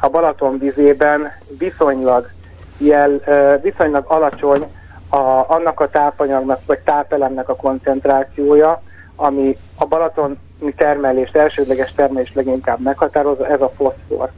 [0.00, 2.30] a Balaton vizében viszonylag
[2.78, 3.20] jel,
[3.62, 4.66] viszonylag alacsony
[5.10, 8.82] a, annak a tápanyagnak vagy tápelemnek a koncentrációja,
[9.16, 10.36] ami a balatoni
[10.76, 14.30] termelést, elsődleges termelést leginkább meghatározza, ez a foszfor.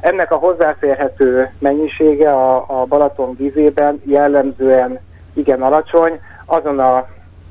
[0.00, 4.98] Ennek a hozzáférhető mennyisége a, a Balaton vízében jellemzően
[5.32, 7.06] igen alacsony, azon a,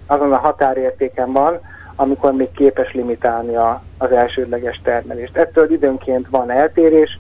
[0.07, 1.59] azon a határértéken van,
[1.95, 5.37] amikor még képes limitálni a, az elsődleges termelést.
[5.37, 7.19] Ettől időnként van eltérés,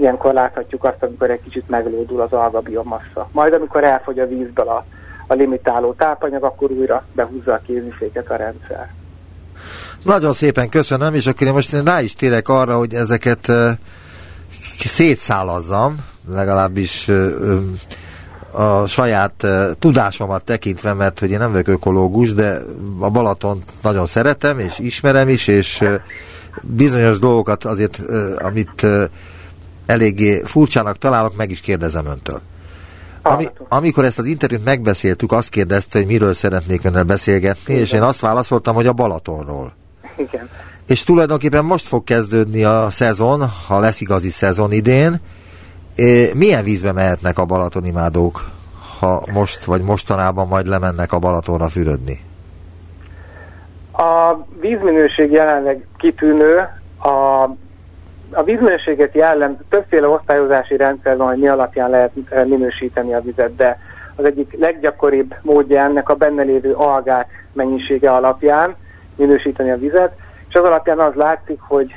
[0.00, 3.28] ilyenkor láthatjuk azt, amikor egy kicsit meglódul az algabiomassa.
[3.32, 4.84] Majd amikor elfogy a vízből a,
[5.26, 8.90] a limitáló tápanyag, akkor újra behúzza a kéziféket a rendszer.
[10.04, 13.70] Nagyon szépen köszönöm, és akkor én most rá is térek arra, hogy ezeket uh,
[14.78, 17.58] szétszálazzam, legalábbis uh,
[18.50, 22.58] a saját uh, tudásomat tekintve, mert hogy én nem vagyok ökológus, de
[22.98, 25.94] a Balaton nagyon szeretem, és ismerem is, és uh,
[26.62, 29.04] bizonyos dolgokat azért, uh, amit uh,
[29.90, 32.40] eléggé furcsának találok, meg is kérdezem öntől.
[33.22, 37.84] Ami, amikor ezt az interjút megbeszéltük, azt kérdezte, hogy miről szeretnék önnel beszélgetni, Igen.
[37.84, 39.72] és én azt válaszoltam, hogy a Balatonról.
[40.16, 40.48] Igen.
[40.86, 45.20] És tulajdonképpen most fog kezdődni a szezon, ha lesz igazi szezon idén.
[46.34, 48.50] Milyen vízbe mehetnek a Balatonimádók,
[48.98, 52.20] ha most vagy mostanában majd lemennek a Balatonra fürödni?
[53.92, 56.58] A vízminőség jelenleg kitűnő,
[57.02, 57.48] a
[58.32, 63.56] a vízminőséget jellem, többféle osztályozási rendszer van, hogy mi alapján lehet eh, minősíteni a vizet,
[63.56, 63.78] de
[64.16, 68.76] az egyik leggyakoribb módja ennek a benne lévő algák mennyisége alapján
[69.16, 70.12] minősíteni a vizet,
[70.48, 71.94] és az alapján az látszik, hogy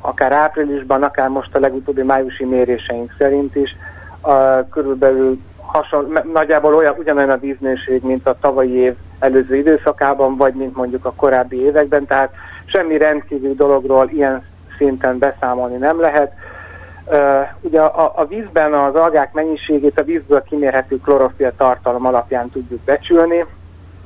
[0.00, 3.76] akár áprilisban, akár most a legutóbbi májusi méréseink szerint is
[4.20, 10.54] a, körülbelül hasonló, nagyjából olyan, ugyanolyan a vízminőség, mint a tavalyi év előző időszakában, vagy
[10.54, 12.32] mint mondjuk a korábbi években, tehát
[12.64, 14.42] semmi rendkívül dologról ilyen
[14.76, 16.32] szinten beszámolni nem lehet.
[17.60, 23.44] Ugye a, a vízben az algák mennyiségét a vízből kimérhető klorofil tartalom alapján tudjuk becsülni.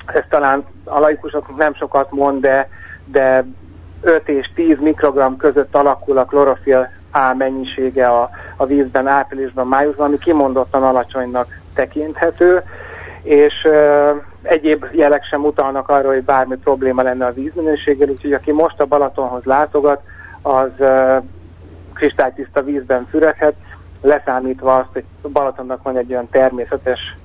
[0.06, 2.68] Ez talán a laikusoknak nem sokat mond, de,
[3.04, 3.44] de
[4.00, 10.06] 5 és 10 mikrogram között alakul a klorofil A mennyisége a, a vízben áprilisban, májusban,
[10.06, 12.62] ami kimondottan alacsonynak tekinthető,
[13.22, 18.52] és uh, egyéb jelek sem utalnak arra, hogy bármi probléma lenne a vízminőséggel, úgyhogy aki
[18.52, 20.00] most a Balatonhoz látogat,
[20.42, 20.70] az
[21.92, 23.54] kristálytiszta vízben fürödhet,
[24.00, 27.16] leszámítva azt, hogy Balatonnak van egy olyan természetes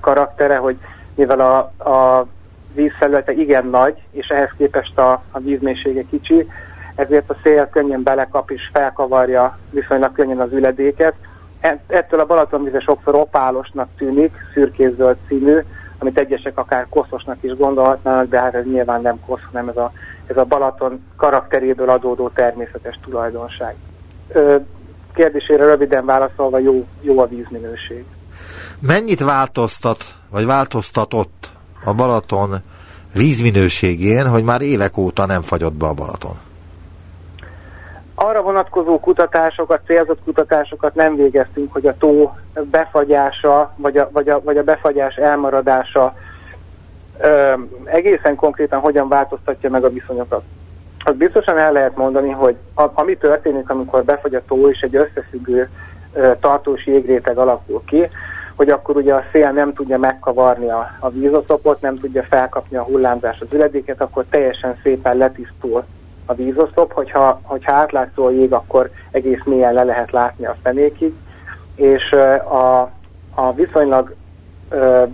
[0.00, 0.76] karaktere, hogy
[1.14, 1.58] mivel a,
[1.90, 2.26] a
[2.74, 6.48] vízfelülete igen nagy, és ehhez képest a, a vízmélysége kicsi,
[6.94, 11.14] ezért a szél könnyen belekap és felkavarja viszonylag könnyen az üledéket.
[11.60, 15.58] E, ettől a Balatonvíze sokszor opálosnak tűnik, szürkészöld színű,
[15.98, 19.92] amit egyesek akár koszosnak is gondolhatnának, de hát ez nyilván nem kosz, hanem ez a
[20.32, 23.74] ez a Balaton karakteréből adódó természetes tulajdonság.
[25.14, 28.04] Kérdésére röviden válaszolva jó, jó a vízminőség.
[28.78, 31.50] Mennyit változtat, vagy változtatott
[31.84, 32.62] a Balaton
[33.14, 36.36] vízminőségén, hogy már évek óta nem fagyott be a Balaton?
[38.14, 42.36] Arra vonatkozó kutatásokat, célzott kutatásokat nem végeztünk, hogy a tó
[42.70, 46.14] befagyása, vagy a, vagy a, vagy a befagyás elmaradása
[47.84, 50.42] egészen konkrétan hogyan változtatja meg a viszonyokat.
[51.04, 54.96] Az biztosan el lehet mondani, hogy a, ami történik, amikor befagy a tó és egy
[54.96, 55.68] összefüggő
[56.40, 58.08] tartós jégréteg alakul ki,
[58.56, 62.82] hogy akkor ugye a szél nem tudja megkavarni a, a vízoszlopot, nem tudja felkapni a
[62.82, 65.84] hullámzás az üledéket, akkor teljesen szépen letisztul
[66.26, 71.14] a vízoszlop, hogyha, hogyha átlátszó a jég, akkor egész mélyen le lehet látni a fenékig,
[71.74, 72.80] és a,
[73.34, 74.14] a viszonylag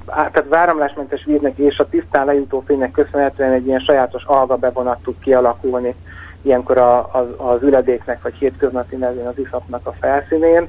[0.07, 5.15] tehát váramlásmentes víznek és a tisztán lejutó fénynek köszönhetően egy ilyen sajátos alga bevonat tud
[5.21, 5.95] kialakulni
[6.43, 10.69] ilyenkor a, a, az üledéknek, vagy hétköznapi nevén az iszapnak a felszínén.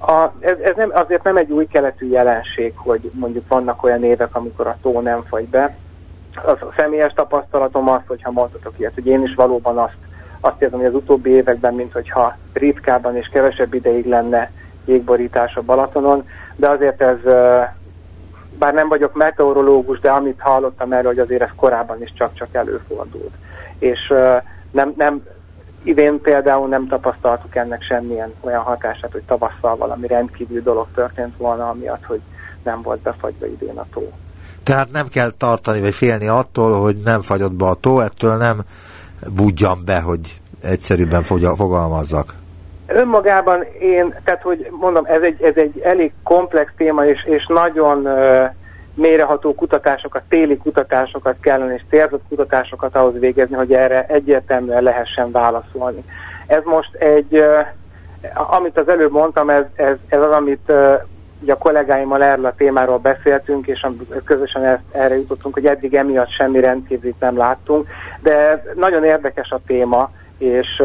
[0.00, 4.34] A, ez, ez nem, azért nem egy új keletű jelenség, hogy mondjuk vannak olyan évek,
[4.36, 5.76] amikor a tó nem fagy be.
[6.44, 9.96] Az a személyes tapasztalatom az, hogyha mondhatok ilyet, hogy én is valóban azt,
[10.40, 14.50] azt érzem, hogy az utóbbi években, mint hogyha ritkában és kevesebb ideig lenne
[14.84, 17.16] jégborítás a Balatonon, de azért ez,
[18.58, 23.34] bár nem vagyok meteorológus, de amit hallottam erről, hogy azért ez korábban is csak-csak előfordult.
[23.78, 24.12] És
[24.70, 25.22] nem, nem,
[25.82, 31.68] idén például nem tapasztaltuk ennek semmilyen olyan hatását, hogy tavasszal valami rendkívül dolog történt volna,
[31.68, 32.20] amiatt, hogy
[32.62, 34.12] nem volt befagyva idén a tó.
[34.62, 38.64] Tehát nem kell tartani, vagy félni attól, hogy nem fagyott be a tó, ettől nem
[39.34, 42.34] budjan be, hogy egyszerűbben fogalmazzak.
[42.90, 48.06] Önmagában én, tehát hogy mondom, ez egy, ez egy elég komplex téma, és, és nagyon
[48.06, 48.44] uh,
[48.94, 56.04] méreható kutatásokat, téli kutatásokat kellene, és célzott kutatásokat ahhoz végezni, hogy erre egyértelműen lehessen válaszolni.
[56.46, 57.66] Ez most egy, uh,
[58.50, 61.02] amit az előbb mondtam, ez, ez, ez az, amit uh,
[61.42, 63.86] ugye a kollégáimmal erről a témáról beszéltünk, és
[64.24, 67.88] közösen ezt, erre jutottunk, hogy eddig emiatt semmi rendkívülit nem láttunk,
[68.20, 70.82] de nagyon érdekes a téma, és,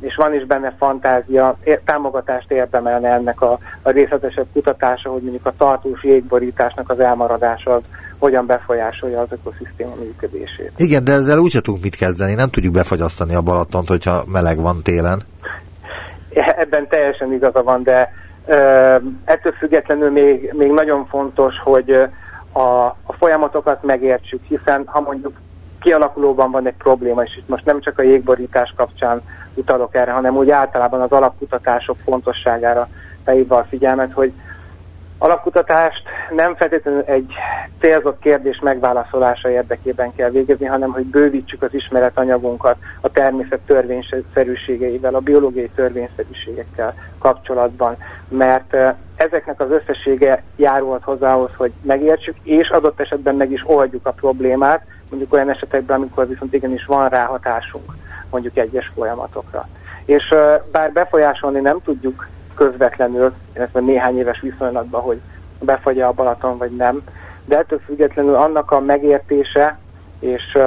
[0.00, 5.54] és van is benne fantázia, támogatást érdemelne ennek a, a részletesebb kutatása, hogy mondjuk a
[5.56, 7.82] tartós jégborításnak az elmaradása az
[8.18, 10.72] hogyan befolyásolja az ökoszisztéma működését.
[10.76, 14.82] Igen, de ezzel úgyse tudunk mit kezdeni, nem tudjuk befagyasztani a Balatont, hogyha meleg van
[14.82, 15.20] télen.
[16.56, 18.12] Ebben teljesen igaza van, de
[19.24, 21.90] ettől függetlenül még, még nagyon fontos, hogy
[22.52, 25.32] a, a folyamatokat megértsük, hiszen ha mondjuk
[25.82, 29.22] kialakulóban van egy probléma, és itt most nem csak a jégborítás kapcsán
[29.54, 32.88] utalok erre, hanem úgy általában az alapkutatások fontosságára
[33.24, 34.32] felhívva a figyelmet, hogy
[35.22, 37.32] alapkutatást nem feltétlenül egy
[37.80, 45.20] célzott kérdés megválaszolása érdekében kell végezni, hanem hogy bővítsük az ismeretanyagunkat a természet törvényszerűségeivel, a
[45.20, 47.96] biológiai törvényszerűségekkel kapcsolatban,
[48.28, 48.76] mert
[49.16, 54.86] ezeknek az összessége járulhat hozzá hogy megértsük, és adott esetben meg is oldjuk a problémát,
[55.12, 57.92] mondjuk olyan esetekben, amikor viszont igenis van rá hatásunk
[58.30, 59.68] mondjuk egyes folyamatokra.
[60.04, 60.34] És
[60.72, 65.20] bár befolyásolni nem tudjuk közvetlenül, illetve néhány éves viszonylatban, hogy
[65.60, 67.02] befagyja a Balaton vagy nem,
[67.44, 69.78] de ettől függetlenül annak a megértése
[70.18, 70.58] és,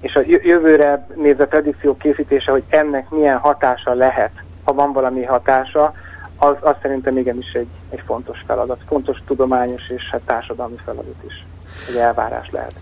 [0.00, 4.30] és a jövőre nézve predikció készítése, hogy ennek milyen hatása lehet,
[4.64, 5.92] ha van valami hatása,
[6.38, 11.46] az, az szerintem igenis egy, egy fontos feladat, fontos tudományos és hát társadalmi feladat is,
[11.88, 12.74] egy elvárás lehet.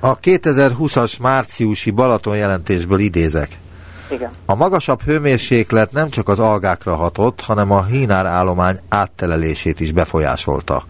[0.00, 3.58] A 2020-as márciusi Balaton jelentésből idézek.
[4.10, 4.30] Igen.
[4.46, 10.82] A magasabb hőmérséklet nem csak az algákra hatott, hanem a hínár állomány áttelelését is befolyásolta.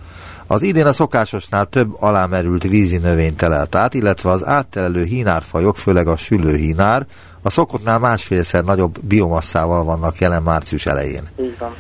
[0.47, 6.09] Az idén a szokásosnál több alámerült vízi növény telelt át, illetve az áttelelő hínárfajok, főleg
[6.09, 7.07] a sülőhínár,
[7.43, 11.23] a szokottnál másfélszer nagyobb biomasszával vannak jelen március elején.
[11.41, 11.75] Így van.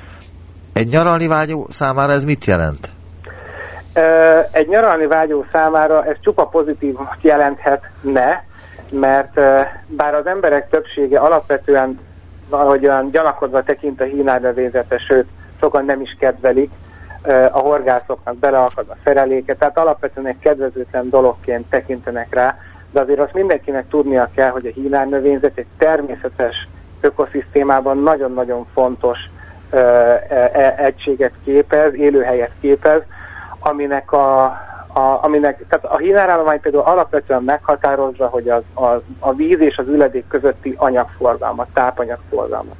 [0.72, 2.90] Egy nyaralni vágyó számára ez mit jelent?
[4.50, 8.44] Egy nyaralni vágyó számára ez csupa pozitív jelenthetne,
[8.90, 9.40] mert
[9.86, 11.98] bár az emberek többsége alapvetően
[12.48, 15.26] valahogyan gyanakodva tekint a hínár növényzete, sőt,
[15.60, 16.70] sokan nem is kedvelik,
[17.50, 22.58] a horgászoknak beleakad a szereléke, tehát alapvetően egy kedvezőtlen dologként tekintenek rá,
[22.90, 26.68] de azért azt mindenkinek tudnia kell, hogy a hínár növényzet egy természetes
[27.00, 29.18] ökoszisztémában nagyon-nagyon fontos
[29.70, 33.02] e, egységet képez, élőhelyet képez,
[33.58, 34.44] aminek a,
[34.92, 39.88] a, aminek, tehát a hínárállomány például alapvetően meghatározza, hogy az, a, a víz és az
[39.88, 42.72] üledék közötti anyagforgalma, tápanyagforgalma.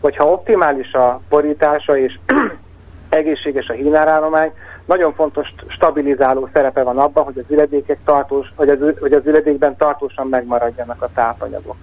[0.00, 2.18] Hogyha optimális a borítása és
[3.08, 4.52] egészséges a hínárállomány,
[4.84, 9.76] nagyon fontos stabilizáló szerepe van abban, hogy az üledékek tartós, hogy az, hogy az üledékben
[9.76, 11.76] tartósan megmaradjanak a tápanyagok.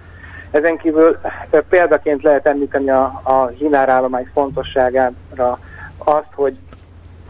[0.51, 1.17] Ezen kívül
[1.69, 5.59] példaként lehet említeni a, a hínárállomány fontosságára
[5.97, 6.57] azt, hogy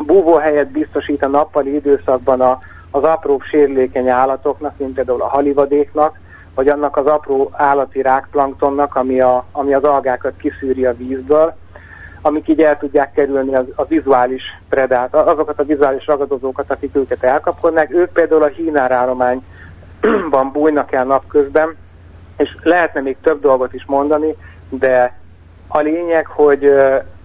[0.05, 2.59] búvóhelyet biztosít a nappali időszakban a,
[2.91, 6.19] az apró sérülékeny állatoknak, mint például a halivadéknak,
[6.55, 11.55] vagy annak az apró állati rákplanktonnak, ami, a, ami az algákat kiszűri a vízből,
[12.21, 17.23] amik így el tudják kerülni az, a vizuális predát, azokat a vizuális ragadozókat, akik őket
[17.23, 17.91] elkapkodnak.
[17.91, 21.75] Ők például a hínárállományban bújnak el napközben,
[22.37, 24.35] és lehetne még több dolgot is mondani,
[24.69, 25.17] de
[25.67, 26.65] a lényeg, hogy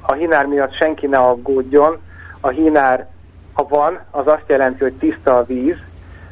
[0.00, 1.98] a hínár miatt senki ne aggódjon,
[2.44, 3.06] a hínár,
[3.52, 5.76] ha van, az azt jelenti, hogy tiszta a víz,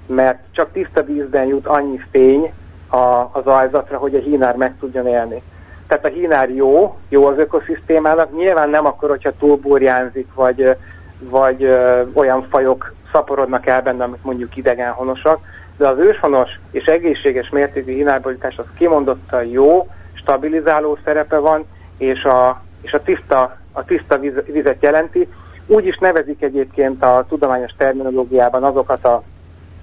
[0.07, 2.53] mert csak tiszta vízben jut annyi fény
[2.89, 5.43] a, az ajzatra, hogy a hínár meg tudjon élni.
[5.87, 10.77] Tehát a hínár jó, jó az ökoszisztémának, nyilván nem akkor, hogyha túlburjánzik, vagy,
[11.19, 15.39] vagy ö, olyan fajok szaporodnak el benne, amik mondjuk idegenhonosak,
[15.77, 22.63] de az őshonos és egészséges mértékű hínárborítás az kimondottan jó, stabilizáló szerepe van, és a,
[22.81, 25.29] és a tiszta, a tiszta víz, vizet jelenti,
[25.67, 29.23] úgy is nevezik egyébként a tudományos terminológiában azokat a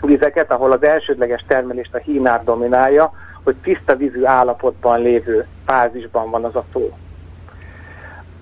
[0.01, 3.13] vizeket, ahol az elsődleges termelést a hínár dominálja,
[3.43, 6.97] hogy tiszta vízű állapotban lévő fázisban van az a tó.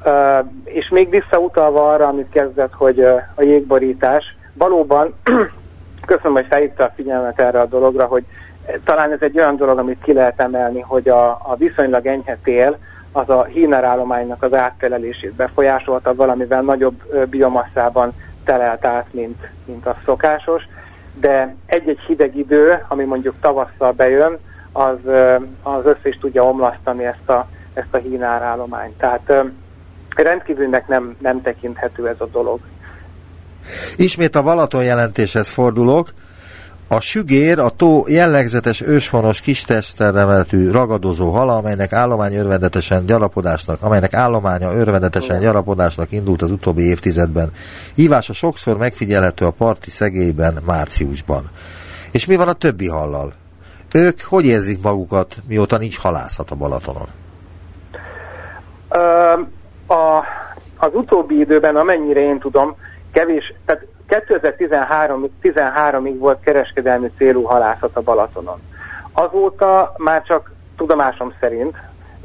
[0.06, 5.14] Uh, és még visszautalva arra, amit kezdett, hogy uh, a jégborítás, valóban
[6.06, 8.24] köszönöm, hogy felhívta a figyelmet erre a dologra, hogy
[8.84, 12.78] talán ez egy olyan dolog, amit ki lehet emelni, hogy a, a viszonylag enyhe tél,
[13.18, 18.14] az a hínerállománynak az áttelelését befolyásolta, valamivel nagyobb biomasszában
[18.44, 20.64] telelt át, mint, mint a szokásos,
[21.20, 24.38] de egy-egy hideg idő, ami mondjuk tavasszal bejön,
[24.72, 24.98] az,
[25.64, 28.98] az össze is tudja omlasztani ezt a, ezt a hínárállományt.
[28.98, 29.34] Tehát
[30.16, 32.60] rendkívülnek nem, nem tekinthető ez a dolog.
[33.96, 36.10] Ismét a Balaton jelentéshez fordulok.
[36.90, 44.74] A sügér a tó jellegzetes őshonos kistestterremeltű ragadozó hala, amelynek állomány örvendetesen gyarapodásnak, amelynek állománya
[44.74, 47.52] örvendetesen gyarapodásnak indult az utóbbi évtizedben.
[47.96, 51.50] Hívása sokszor megfigyelhető a parti szegélyben márciusban.
[52.12, 53.32] És mi van a többi hallal?
[53.94, 57.08] Ők hogy érzik magukat, mióta nincs halászat a Balatonon?
[58.90, 59.00] Ö,
[59.94, 60.24] a,
[60.78, 62.76] az utóbbi időben, amennyire én tudom,
[63.12, 68.62] kevés, tehát 2013-ig volt kereskedelmi célú halászat a Balatonon.
[69.12, 71.76] Azóta már csak tudomásom szerint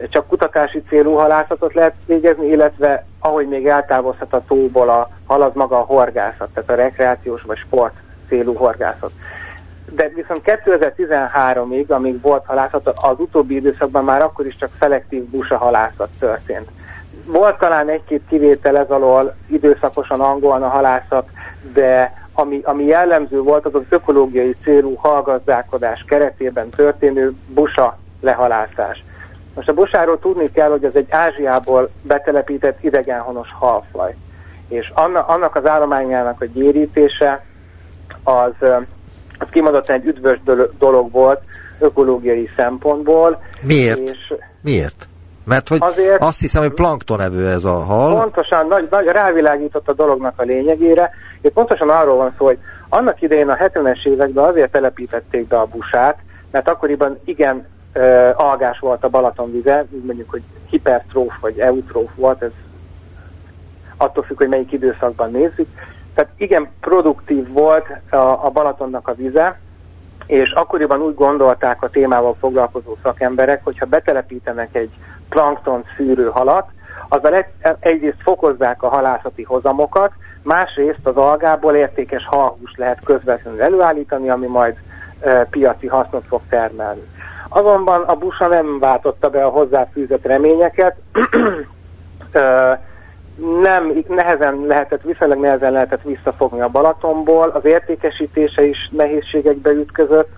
[0.09, 5.79] csak kutatási célú halászatot lehet végezni, illetve ahogy még eltávozhat a tóból a halad maga
[5.79, 7.95] a horgászat, tehát a rekreációs vagy sport
[8.29, 9.11] célú horgászat.
[9.91, 15.57] De viszont 2013-ig, amíg volt halászat, az utóbbi időszakban már akkor is csak szelektív busa
[15.57, 16.71] halászat történt.
[17.25, 21.29] Volt talán egy-két kivétel ez alól időszakosan angolna halászat,
[21.73, 29.05] de ami, ami jellemző volt, az az ökológiai célú hallgazdálkodás keretében történő busa lehalászás.
[29.55, 34.15] Most a busáról tudni kell, hogy ez egy Ázsiából betelepített idegenhonos halfaj.
[34.69, 37.45] És anna, annak az állományának a gyérítése
[38.23, 38.53] az,
[39.39, 40.41] az kimondottan egy üdvös
[40.79, 41.41] dolog volt
[41.79, 43.43] ökológiai szempontból.
[43.61, 43.99] Miért?
[43.99, 45.09] És Miért?
[45.45, 48.21] Mert hogy azért, azt hiszem, hogy planktonevő ez a hal.
[48.21, 51.11] Pontosan, nagy, nagy, rávilágított a dolognak a lényegére.
[51.41, 55.67] Itt pontosan arról van szó, hogy annak idején a 70-es években azért telepítették be a
[55.67, 56.19] busát,
[56.51, 62.43] mert akkoriban igen uh, algás volt a Balaton vize, mondjuk, hogy hipertróf vagy eutróf volt,
[62.43, 62.51] ez
[63.97, 65.69] attól függ, hogy melyik időszakban nézzük.
[66.15, 69.61] Tehát igen produktív volt a, a Balatonnak a vize,
[70.27, 74.91] és akkoriban úgy gondolták a témával foglalkozó szakemberek, hogyha betelepítenek egy
[75.33, 76.69] plankton szűrő halat,
[77.09, 77.47] azzal egy,
[77.81, 80.13] egyrészt fokozzák a halászati hozamokat,
[80.43, 84.77] másrészt az algából értékes halhúst lehet közvetlenül előállítani, ami majd
[85.21, 87.03] e, piaci hasznot fog termelni.
[87.49, 90.97] Azonban a busa nem váltotta be a hozzáfűzött reményeket,
[92.33, 92.81] e,
[93.63, 100.31] nem, nehezen lehetett, viszonylag nehezen lehetett visszafogni a Balatonból, az értékesítése is nehézségekbe ütközött,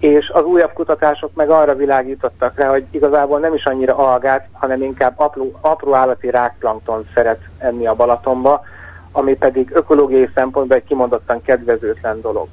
[0.00, 4.82] és az újabb kutatások meg arra világítottak rá, hogy igazából nem is annyira algát, hanem
[4.82, 8.62] inkább apró, apró állati rákplankton szeret enni a Balatonba,
[9.12, 12.48] ami pedig ökológiai szempontból egy kimondottan kedvezőtlen dolog.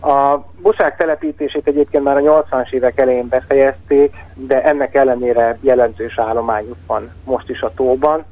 [0.00, 6.76] A busák telepítését egyébként már a 80-as évek elején befejezték, de ennek ellenére jelentős állományuk
[6.86, 8.24] van most is a tóban.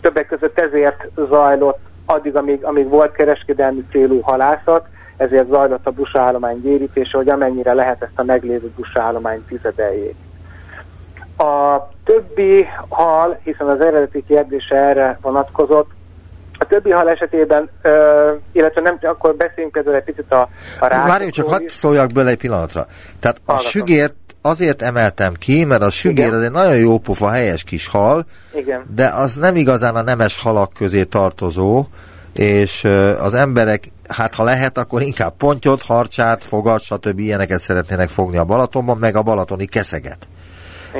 [0.00, 4.86] Többek között ezért zajlott addig, amíg, amíg volt kereskedelmi célú halászat,
[5.22, 10.14] ezért zajlott a buszállomány gyérítése, hogy amennyire lehet ezt a meglévő buszállományt tizedeljék.
[11.36, 15.90] A többi hal, hiszen az eredeti kérdése erre vonatkozott,
[16.58, 20.48] a többi hal esetében, ö, illetve nem, akkor beszéljünk például egy picit a, a
[20.80, 21.10] rákokról.
[21.10, 22.86] Várjunk csak, hadd szóljak bele egy pillanatra.
[23.20, 23.70] Tehát a Hallgatom.
[23.70, 26.38] sügért azért emeltem ki, mert a sügér Igen.
[26.38, 28.84] az egy nagyon jó pofa, helyes kis hal, Igen.
[28.94, 31.84] de az nem igazán a nemes halak közé tartozó,
[32.32, 32.84] és
[33.20, 37.18] az emberek, hát ha lehet, akkor inkább pontyot, harcsát, fogat, stb.
[37.18, 40.28] ilyeneket szeretnének fogni a Balatonban, meg a balatoni keszeget.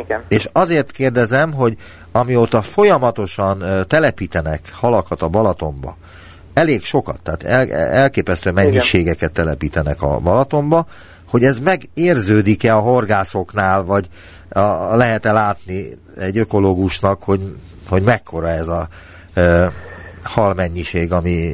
[0.05, 0.23] Igen.
[0.29, 1.77] És azért kérdezem, hogy
[2.13, 5.97] amióta folyamatosan telepítenek halakat a Balatonba,
[6.55, 9.33] elég sokat, tehát el, elképesztő mennyiségeket Igen.
[9.33, 10.87] telepítenek a Balatonba,
[11.31, 14.09] hogy ez megérződik-e a horgászoknál, vagy
[14.49, 17.57] a, lehet-e látni egy ökológusnak, hogy,
[17.89, 18.89] hogy mekkora ez a
[19.35, 19.73] e,
[20.25, 21.51] halmennyiség, ami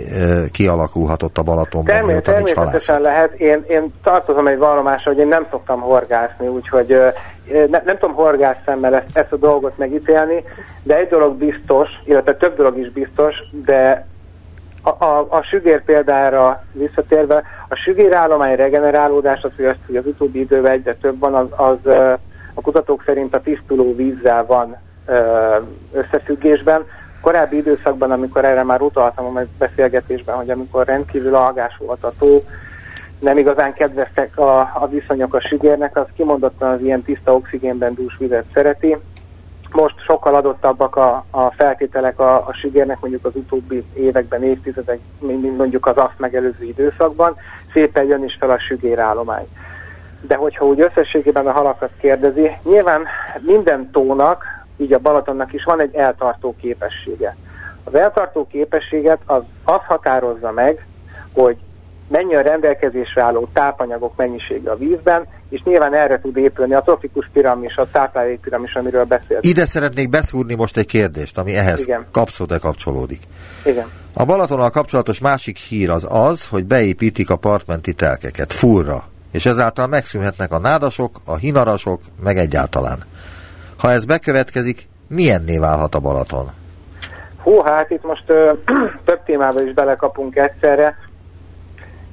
[0.50, 3.32] kialakulhatott a Balatonban, Termé nincs Természetesen lehet.
[3.32, 6.96] Én, én tartozom egy vallomásra, hogy én nem szoktam horgászni, úgyhogy
[7.48, 10.44] ne, nem tudom horgász szemmel ezt, ezt a dolgot megítélni,
[10.82, 14.06] de egy dolog biztos, illetve több dolog is biztos, de
[14.82, 20.40] a, a, a sügér példára visszatérve, a sügérállomány regenerálódás, az, hogy, azt, hogy az utóbbi
[20.40, 21.92] időben egyre több van, az, az
[22.54, 24.76] a kutatók szerint a tisztuló vízzel van
[25.92, 26.84] összefüggésben.
[27.20, 32.44] Korábbi időszakban, amikor erre már utaltam a beszélgetésben, hogy amikor rendkívül algás volt a tó,
[33.18, 38.16] nem igazán kedveztek a, a viszonyok a sügérnek, az kimondottan az ilyen tiszta oxigénben dús
[38.18, 38.96] vizet szereti,
[39.72, 45.56] most sokkal adottabbak a, a feltételek a, a sügérnek mondjuk az utóbbi években, évtizedek, mint
[45.56, 47.36] mondjuk az azt megelőző időszakban,
[47.72, 49.46] szépen jön is fel a sügérállomány.
[50.20, 53.02] De hogyha úgy összességében a halakat kérdezi, nyilván
[53.40, 54.44] minden tónak,
[54.78, 57.36] így a Balatonnak is van egy eltartó képessége.
[57.84, 60.86] Az eltartó képességet az, az határozza meg,
[61.32, 61.56] hogy
[62.08, 67.30] mennyi a rendelkezésre álló tápanyagok mennyisége a vízben, és nyilván erre tud épülni a trofikus
[67.32, 69.44] piramis, a táplálék piramis, amiről beszélt.
[69.44, 72.06] Ide szeretnék beszúrni most egy kérdést, ami ehhez Igen.
[72.60, 73.22] kapcsolódik.
[73.64, 73.86] Igen.
[74.12, 79.86] A Balatonnal kapcsolatos másik hír az az, hogy beépítik a partmenti telkeket furra, és ezáltal
[79.86, 82.98] megszűnhetnek a nádasok, a hinarasok, meg egyáltalán.
[83.78, 86.50] Ha ez bekövetkezik, milyenné válhat a Balaton?
[87.42, 88.52] Hú, hát itt most ö,
[89.04, 90.96] több témába is belekapunk egyszerre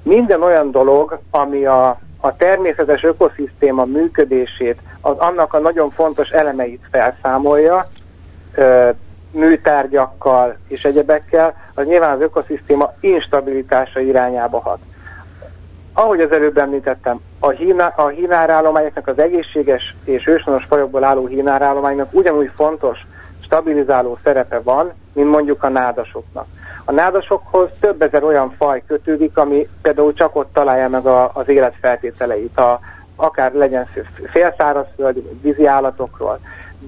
[0.04, 6.82] minden olyan dolog, ami a, a természetes ökoszisztéma működését, az annak a nagyon fontos elemeit
[6.92, 7.88] felszámolja,
[8.56, 8.90] ö,
[9.32, 14.80] műtárgyakkal és egyebekkel, az nyilván az ökoszisztéma instabilitása irányába hat.
[15.98, 22.14] Ahogy az előbb említettem, a, hína, a hínárállományoknak az egészséges és őshonos fajokból álló hínárállománynak
[22.14, 23.06] ugyanúgy fontos
[23.44, 26.46] stabilizáló szerepe van, mint mondjuk a nádasoknak.
[26.86, 31.48] A nádasokhoz több ezer olyan faj kötődik, ami például csak ott találja meg a, az
[31.48, 32.80] életfeltételeit, a,
[33.16, 33.88] akár legyen
[34.32, 36.40] félszárazföld, vízi állatokról,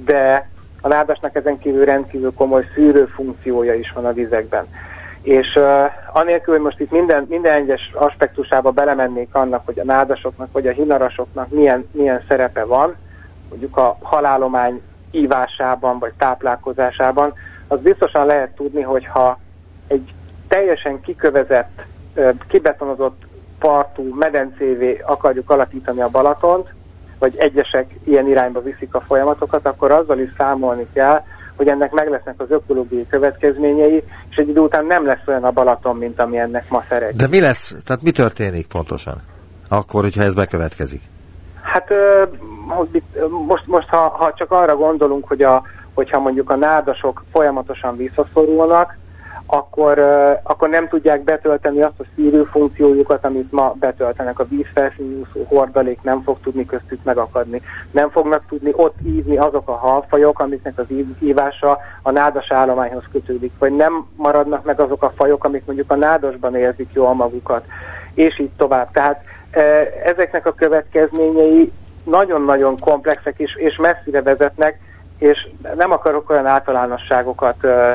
[0.05, 0.49] de
[0.81, 4.67] a nádasnak ezen kívül rendkívül komoly szűrő funkciója is van a vizekben.
[5.27, 10.51] És uh, anélkül, hogy most itt minden, minden egyes aspektusába belemennék annak, hogy a nádasoknak
[10.51, 12.95] vagy a hinarasoknak milyen, milyen szerepe van,
[13.49, 17.33] mondjuk a halálomány ívásában vagy táplálkozásában,
[17.67, 19.39] az biztosan lehet tudni, hogyha
[19.87, 20.13] egy
[20.47, 21.81] teljesen kikövezett,
[22.47, 23.21] kibetonozott
[23.59, 26.73] partú medencévé akarjuk alakítani a Balatont,
[27.19, 31.23] vagy egyesek ilyen irányba viszik a folyamatokat, akkor azzal is számolni kell,
[31.57, 35.51] hogy ennek meg lesznek az ökológiai következményei, és egy idő után nem lesz olyan a
[35.51, 37.15] Balaton, mint ami ennek ma szeret.
[37.15, 39.15] De mi lesz, tehát mi történik pontosan?
[39.69, 41.01] Akkor, hogyha ez bekövetkezik?
[41.61, 41.89] Hát
[43.47, 48.97] most, most ha, ha csak arra gondolunk, hogy a, hogyha mondjuk a nádasok folyamatosan visszaszorulnak,
[49.47, 49.99] akkor,
[50.43, 54.39] akkor nem tudják betölteni azt a szűrő funkciójukat, amit ma betöltenek.
[54.39, 57.61] A vízfelszínúszó hordalék nem fog tudni köztük megakadni.
[57.91, 60.85] Nem fognak tudni ott ívni azok a halfajok, amiknek az
[61.19, 65.95] ívása a nádas állományhoz kötődik, vagy nem maradnak meg azok a fajok, amik mondjuk a
[65.95, 67.65] nádasban érzik jól magukat,
[68.13, 68.91] és így tovább.
[68.91, 69.23] Tehát
[70.03, 71.71] ezeknek a következményei
[72.03, 74.79] nagyon-nagyon komplexek és, és messzire vezetnek,
[75.17, 77.91] és nem akarok olyan általánosságokat uh,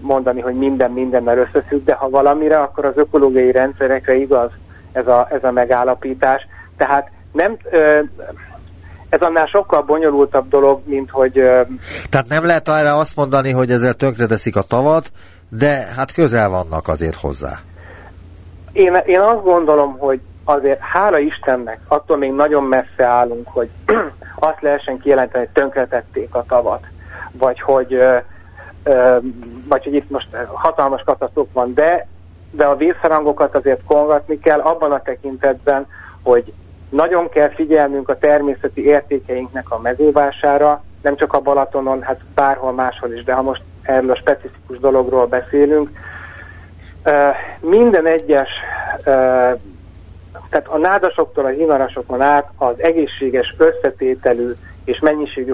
[0.00, 4.50] mondani, hogy minden mindennel összefügg, de ha valamire, akkor az ökológiai rendszerekre igaz
[4.92, 6.46] ez a, ez a megállapítás.
[6.76, 7.56] Tehát nem,
[9.08, 11.32] ez annál sokkal bonyolultabb dolog, mint hogy...
[12.10, 15.12] Tehát nem lehet erre azt mondani, hogy ezzel tönkreteszik a tavat,
[15.48, 17.58] de hát közel vannak azért hozzá.
[18.72, 23.68] Én, én azt gondolom, hogy azért hála Istennek, attól még nagyon messze állunk, hogy
[24.38, 26.86] azt lehessen kijelenteni, hogy tönkretették a tavat,
[27.32, 27.98] vagy hogy
[29.68, 32.06] vagy hogy itt most hatalmas katasztróf van, de,
[32.50, 35.86] de a vészharangokat azért kongatni kell abban a tekintetben,
[36.22, 36.52] hogy
[36.88, 43.12] nagyon kell figyelnünk a természeti értékeinknek a megóvására, nem csak a Balatonon, hát bárhol máshol
[43.12, 45.90] is, de ha most erről a specifikus dologról beszélünk,
[47.60, 48.50] minden egyes,
[50.50, 54.52] tehát a nádasoktól a hinarasokon át az egészséges összetételű
[54.84, 55.52] és mennyiségű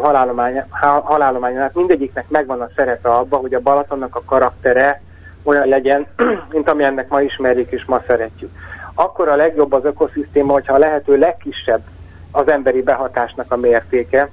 [1.02, 5.02] halálomány, hát mindegyiknek megvan a szerepe abba, hogy a Balatonnak a karaktere
[5.42, 6.06] olyan legyen,
[6.52, 8.50] mint ami ennek ma ismerjük és ma szeretjük.
[8.94, 11.82] Akkor a legjobb az ökoszisztéma, hogyha a lehető legkisebb
[12.30, 14.28] az emberi behatásnak a mértéke.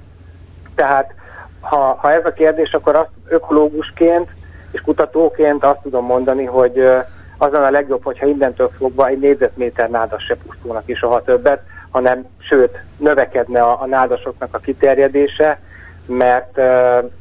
[0.74, 1.14] Tehát
[1.60, 4.30] ha, ha ez a kérdés, akkor azt ökológusként
[4.70, 6.88] és kutatóként azt tudom mondani, hogy
[7.36, 11.62] azon a legjobb, hogyha innentől fogva egy négyzetméter nádas se pusztulnak is soha többet,
[11.96, 15.60] hanem sőt, növekedne a, a nádasoknak a kiterjedése,
[16.06, 16.56] mert,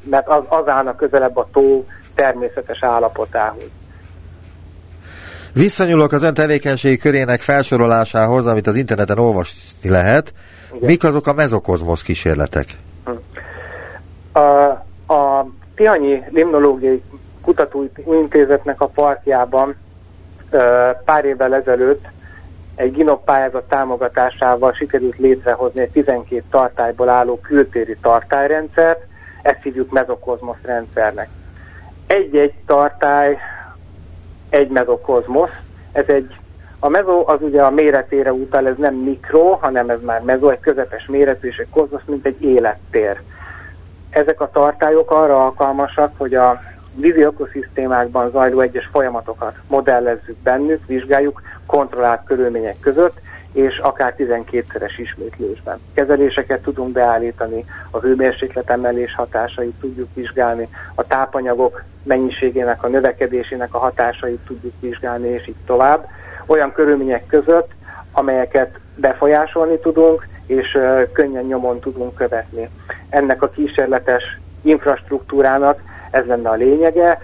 [0.04, 3.70] mert az, az állna közelebb a tó természetes állapotához.
[5.54, 10.34] Visszanyúlok az ön tevékenységi körének felsorolásához, amit az interneten olvasni lehet.
[10.74, 10.90] Igen.
[10.90, 12.66] Mik azok a mezokozmosz kísérletek?
[14.32, 14.40] A,
[15.14, 17.02] a Tihanyi Limnológiai
[17.42, 19.76] Kutatóintézetnek a parkjában
[21.06, 22.06] pár évvel ezelőtt
[22.76, 29.06] egy GINOP pályázat támogatásával sikerült létrehozni egy 12 tartályból álló kültéri tartályrendszert,
[29.42, 31.30] ezt hívjuk mezokozmosz rendszernek.
[32.08, 33.38] Egy-egy tartály,
[34.50, 35.58] egy mezokozmosz,
[35.92, 36.36] ez egy,
[36.80, 40.60] a mezo az ugye a méretére utal, ez nem mikro, hanem ez már mezo, egy
[40.60, 43.22] közepes méretű és egy kozmosz, mint egy élettér.
[44.10, 46.62] Ezek a tartályok arra alkalmasak, hogy a
[46.96, 53.20] vízi ökoszisztémákban zajló egyes folyamatokat modellezzük bennük, vizsgáljuk kontrollált körülmények között,
[53.52, 55.80] és akár 12-szeres ismétlésben.
[55.94, 63.78] Kezeléseket tudunk beállítani, a hőmérséklet emelés hatásait tudjuk vizsgálni, a tápanyagok mennyiségének, a növekedésének a
[63.78, 66.08] hatásait tudjuk vizsgálni, és így tovább.
[66.46, 67.72] Olyan körülmények között,
[68.12, 70.78] amelyeket befolyásolni tudunk, és
[71.12, 72.70] könnyen nyomon tudunk követni.
[73.10, 75.82] Ennek a kísérletes infrastruktúrának
[76.12, 77.22] ez lenne a lényege,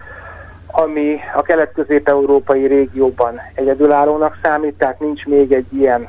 [0.67, 6.07] ami a kelet-közép-európai régióban egyedülállónak számít, tehát nincs még egy ilyen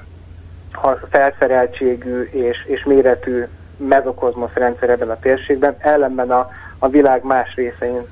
[1.11, 3.45] felszereltségű és, és méretű
[3.77, 6.49] mezokozmosz rendszer ebben a térségben, ellenben a,
[6.79, 8.07] a világ más részein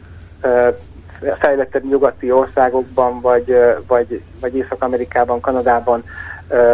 [1.38, 3.56] fejlettebb nyugati országokban, vagy,
[3.86, 6.04] vagy, vagy Észak-Amerikában, Kanadában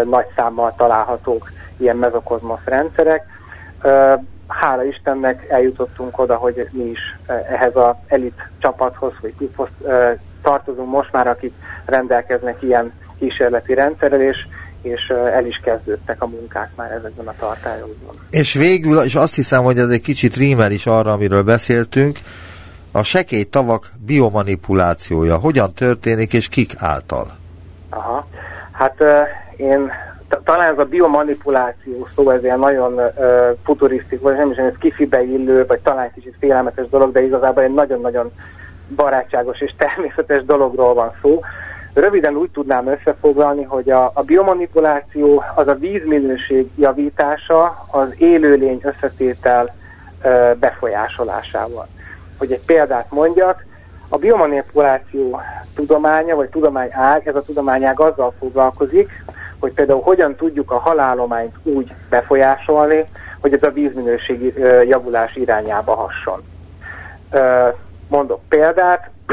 [0.04, 3.26] nagy számmal találhatók ilyen mezokozmosz rendszerek.
[4.46, 9.50] Hála Istennek eljutottunk oda, hogy mi is ehhez a elit csapathoz, hogy
[10.42, 11.52] tartozunk most már, akik
[11.84, 14.46] rendelkeznek ilyen kísérleti rendszerrel, és
[14.82, 18.14] és el is kezdődtek a munkák már ezekben a tartályokban.
[18.30, 22.18] És végül, és azt hiszem, hogy ez egy kicsit rímel is arra, amiről beszéltünk,
[22.92, 27.36] a sekély tavak biomanipulációja hogyan történik, és kik által?
[27.88, 28.26] Aha.
[28.72, 29.02] Hát
[29.56, 29.92] én
[30.44, 33.12] talán ez a biomanipuláció szó, ez ilyen nagyon uh,
[33.64, 37.74] futurisztik, vagy nem is, ez kifibe illő, vagy talán kicsit félelmetes dolog, de igazából egy
[37.74, 38.32] nagyon-nagyon
[38.96, 41.40] barátságos és természetes dologról van szó.
[41.94, 49.74] Röviden úgy tudnám összefoglalni, hogy a, a biomanipuláció az a vízminőség javítása az élőlény összetétel
[50.24, 51.86] uh, befolyásolásával.
[52.38, 53.64] Hogy egy példát mondjak,
[54.08, 55.40] a biomanipuláció
[55.74, 59.24] tudománya, vagy tudományág, ez a tudományág azzal foglalkozik,
[59.60, 63.04] hogy például hogyan tudjuk a halálományt úgy befolyásolni,
[63.40, 64.52] hogy ez a vízminőségi
[64.88, 66.42] javulás irányába hasson.
[68.08, 69.10] Mondok példát,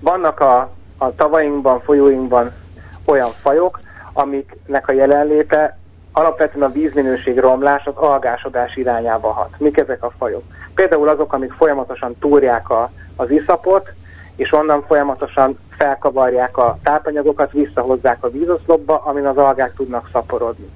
[0.00, 2.52] vannak a, a tavainkban, folyóinkban
[3.04, 3.80] olyan fajok,
[4.12, 5.78] amiknek a jelenléte
[6.12, 9.50] alapvetően a vízminőség romlás, az algásodás irányába hat.
[9.58, 10.42] Mik ezek a fajok?
[10.74, 13.92] Például azok, amik folyamatosan túrják a, az iszapot,
[14.36, 20.70] és onnan folyamatosan felkavarják a tápanyagokat, visszahozzák a vízoszlopba, amin az algák tudnak szaporodni.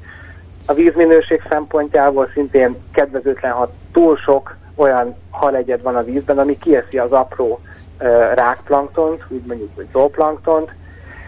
[0.66, 6.98] A vízminőség szempontjából szintén kedvezőtlen, ha túl sok olyan halegyed van a vízben, ami kieszi
[6.98, 7.60] az apró
[8.00, 10.70] uh, rákplanktont, úgy mondjuk, hogy zooplanktont,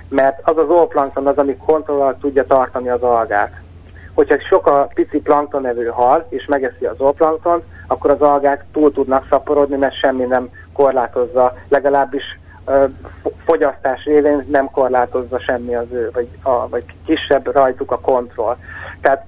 [0.08, 3.60] mert az a zooplankton az, ami kontrollal tudja tartani az algát.
[4.14, 9.26] Hogyha sok a pici planktonevő hal, és megeszi az zooplankton, akkor az algák túl tudnak
[9.30, 12.38] szaporodni, mert semmi nem korlátozza, legalábbis
[13.44, 18.56] fogyasztás révén nem korlátozza semmi az ő, vagy, a, vagy kisebb rajtuk a kontroll.
[19.00, 19.26] Tehát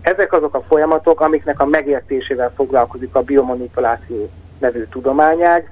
[0.00, 5.70] ezek azok a folyamatok, amiknek a megértésével foglalkozik a biomanipuláció nevű tudományág,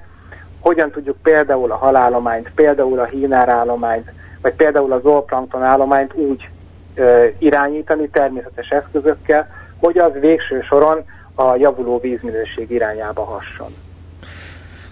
[0.59, 4.11] hogyan tudjuk például a halálományt, például a hínárállományt,
[4.41, 6.49] vagy például az zooplankton állományt úgy
[6.95, 9.47] ö, irányítani természetes eszközökkel,
[9.79, 11.05] hogy az végső soron
[11.39, 13.75] a javuló vízminőség irányába hasson.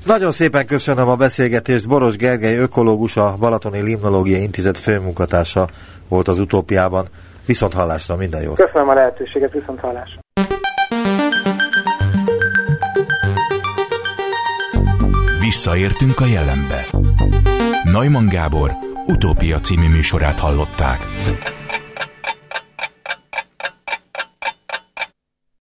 [0.06, 1.88] Nagyon szépen köszönöm a beszélgetést.
[1.88, 5.70] Boros Gergely, ökológus, a Balatoni Limnológiai Intézet főmunkatársa
[6.08, 7.08] volt az utópiában.
[7.46, 8.56] Viszont hallásra, minden jót!
[8.56, 10.20] Köszönöm a lehetőséget, viszont hallásra!
[15.40, 16.86] Visszaértünk a jelenbe.
[17.84, 18.72] Neumann Gábor
[19.06, 21.08] utópia című műsorát hallották.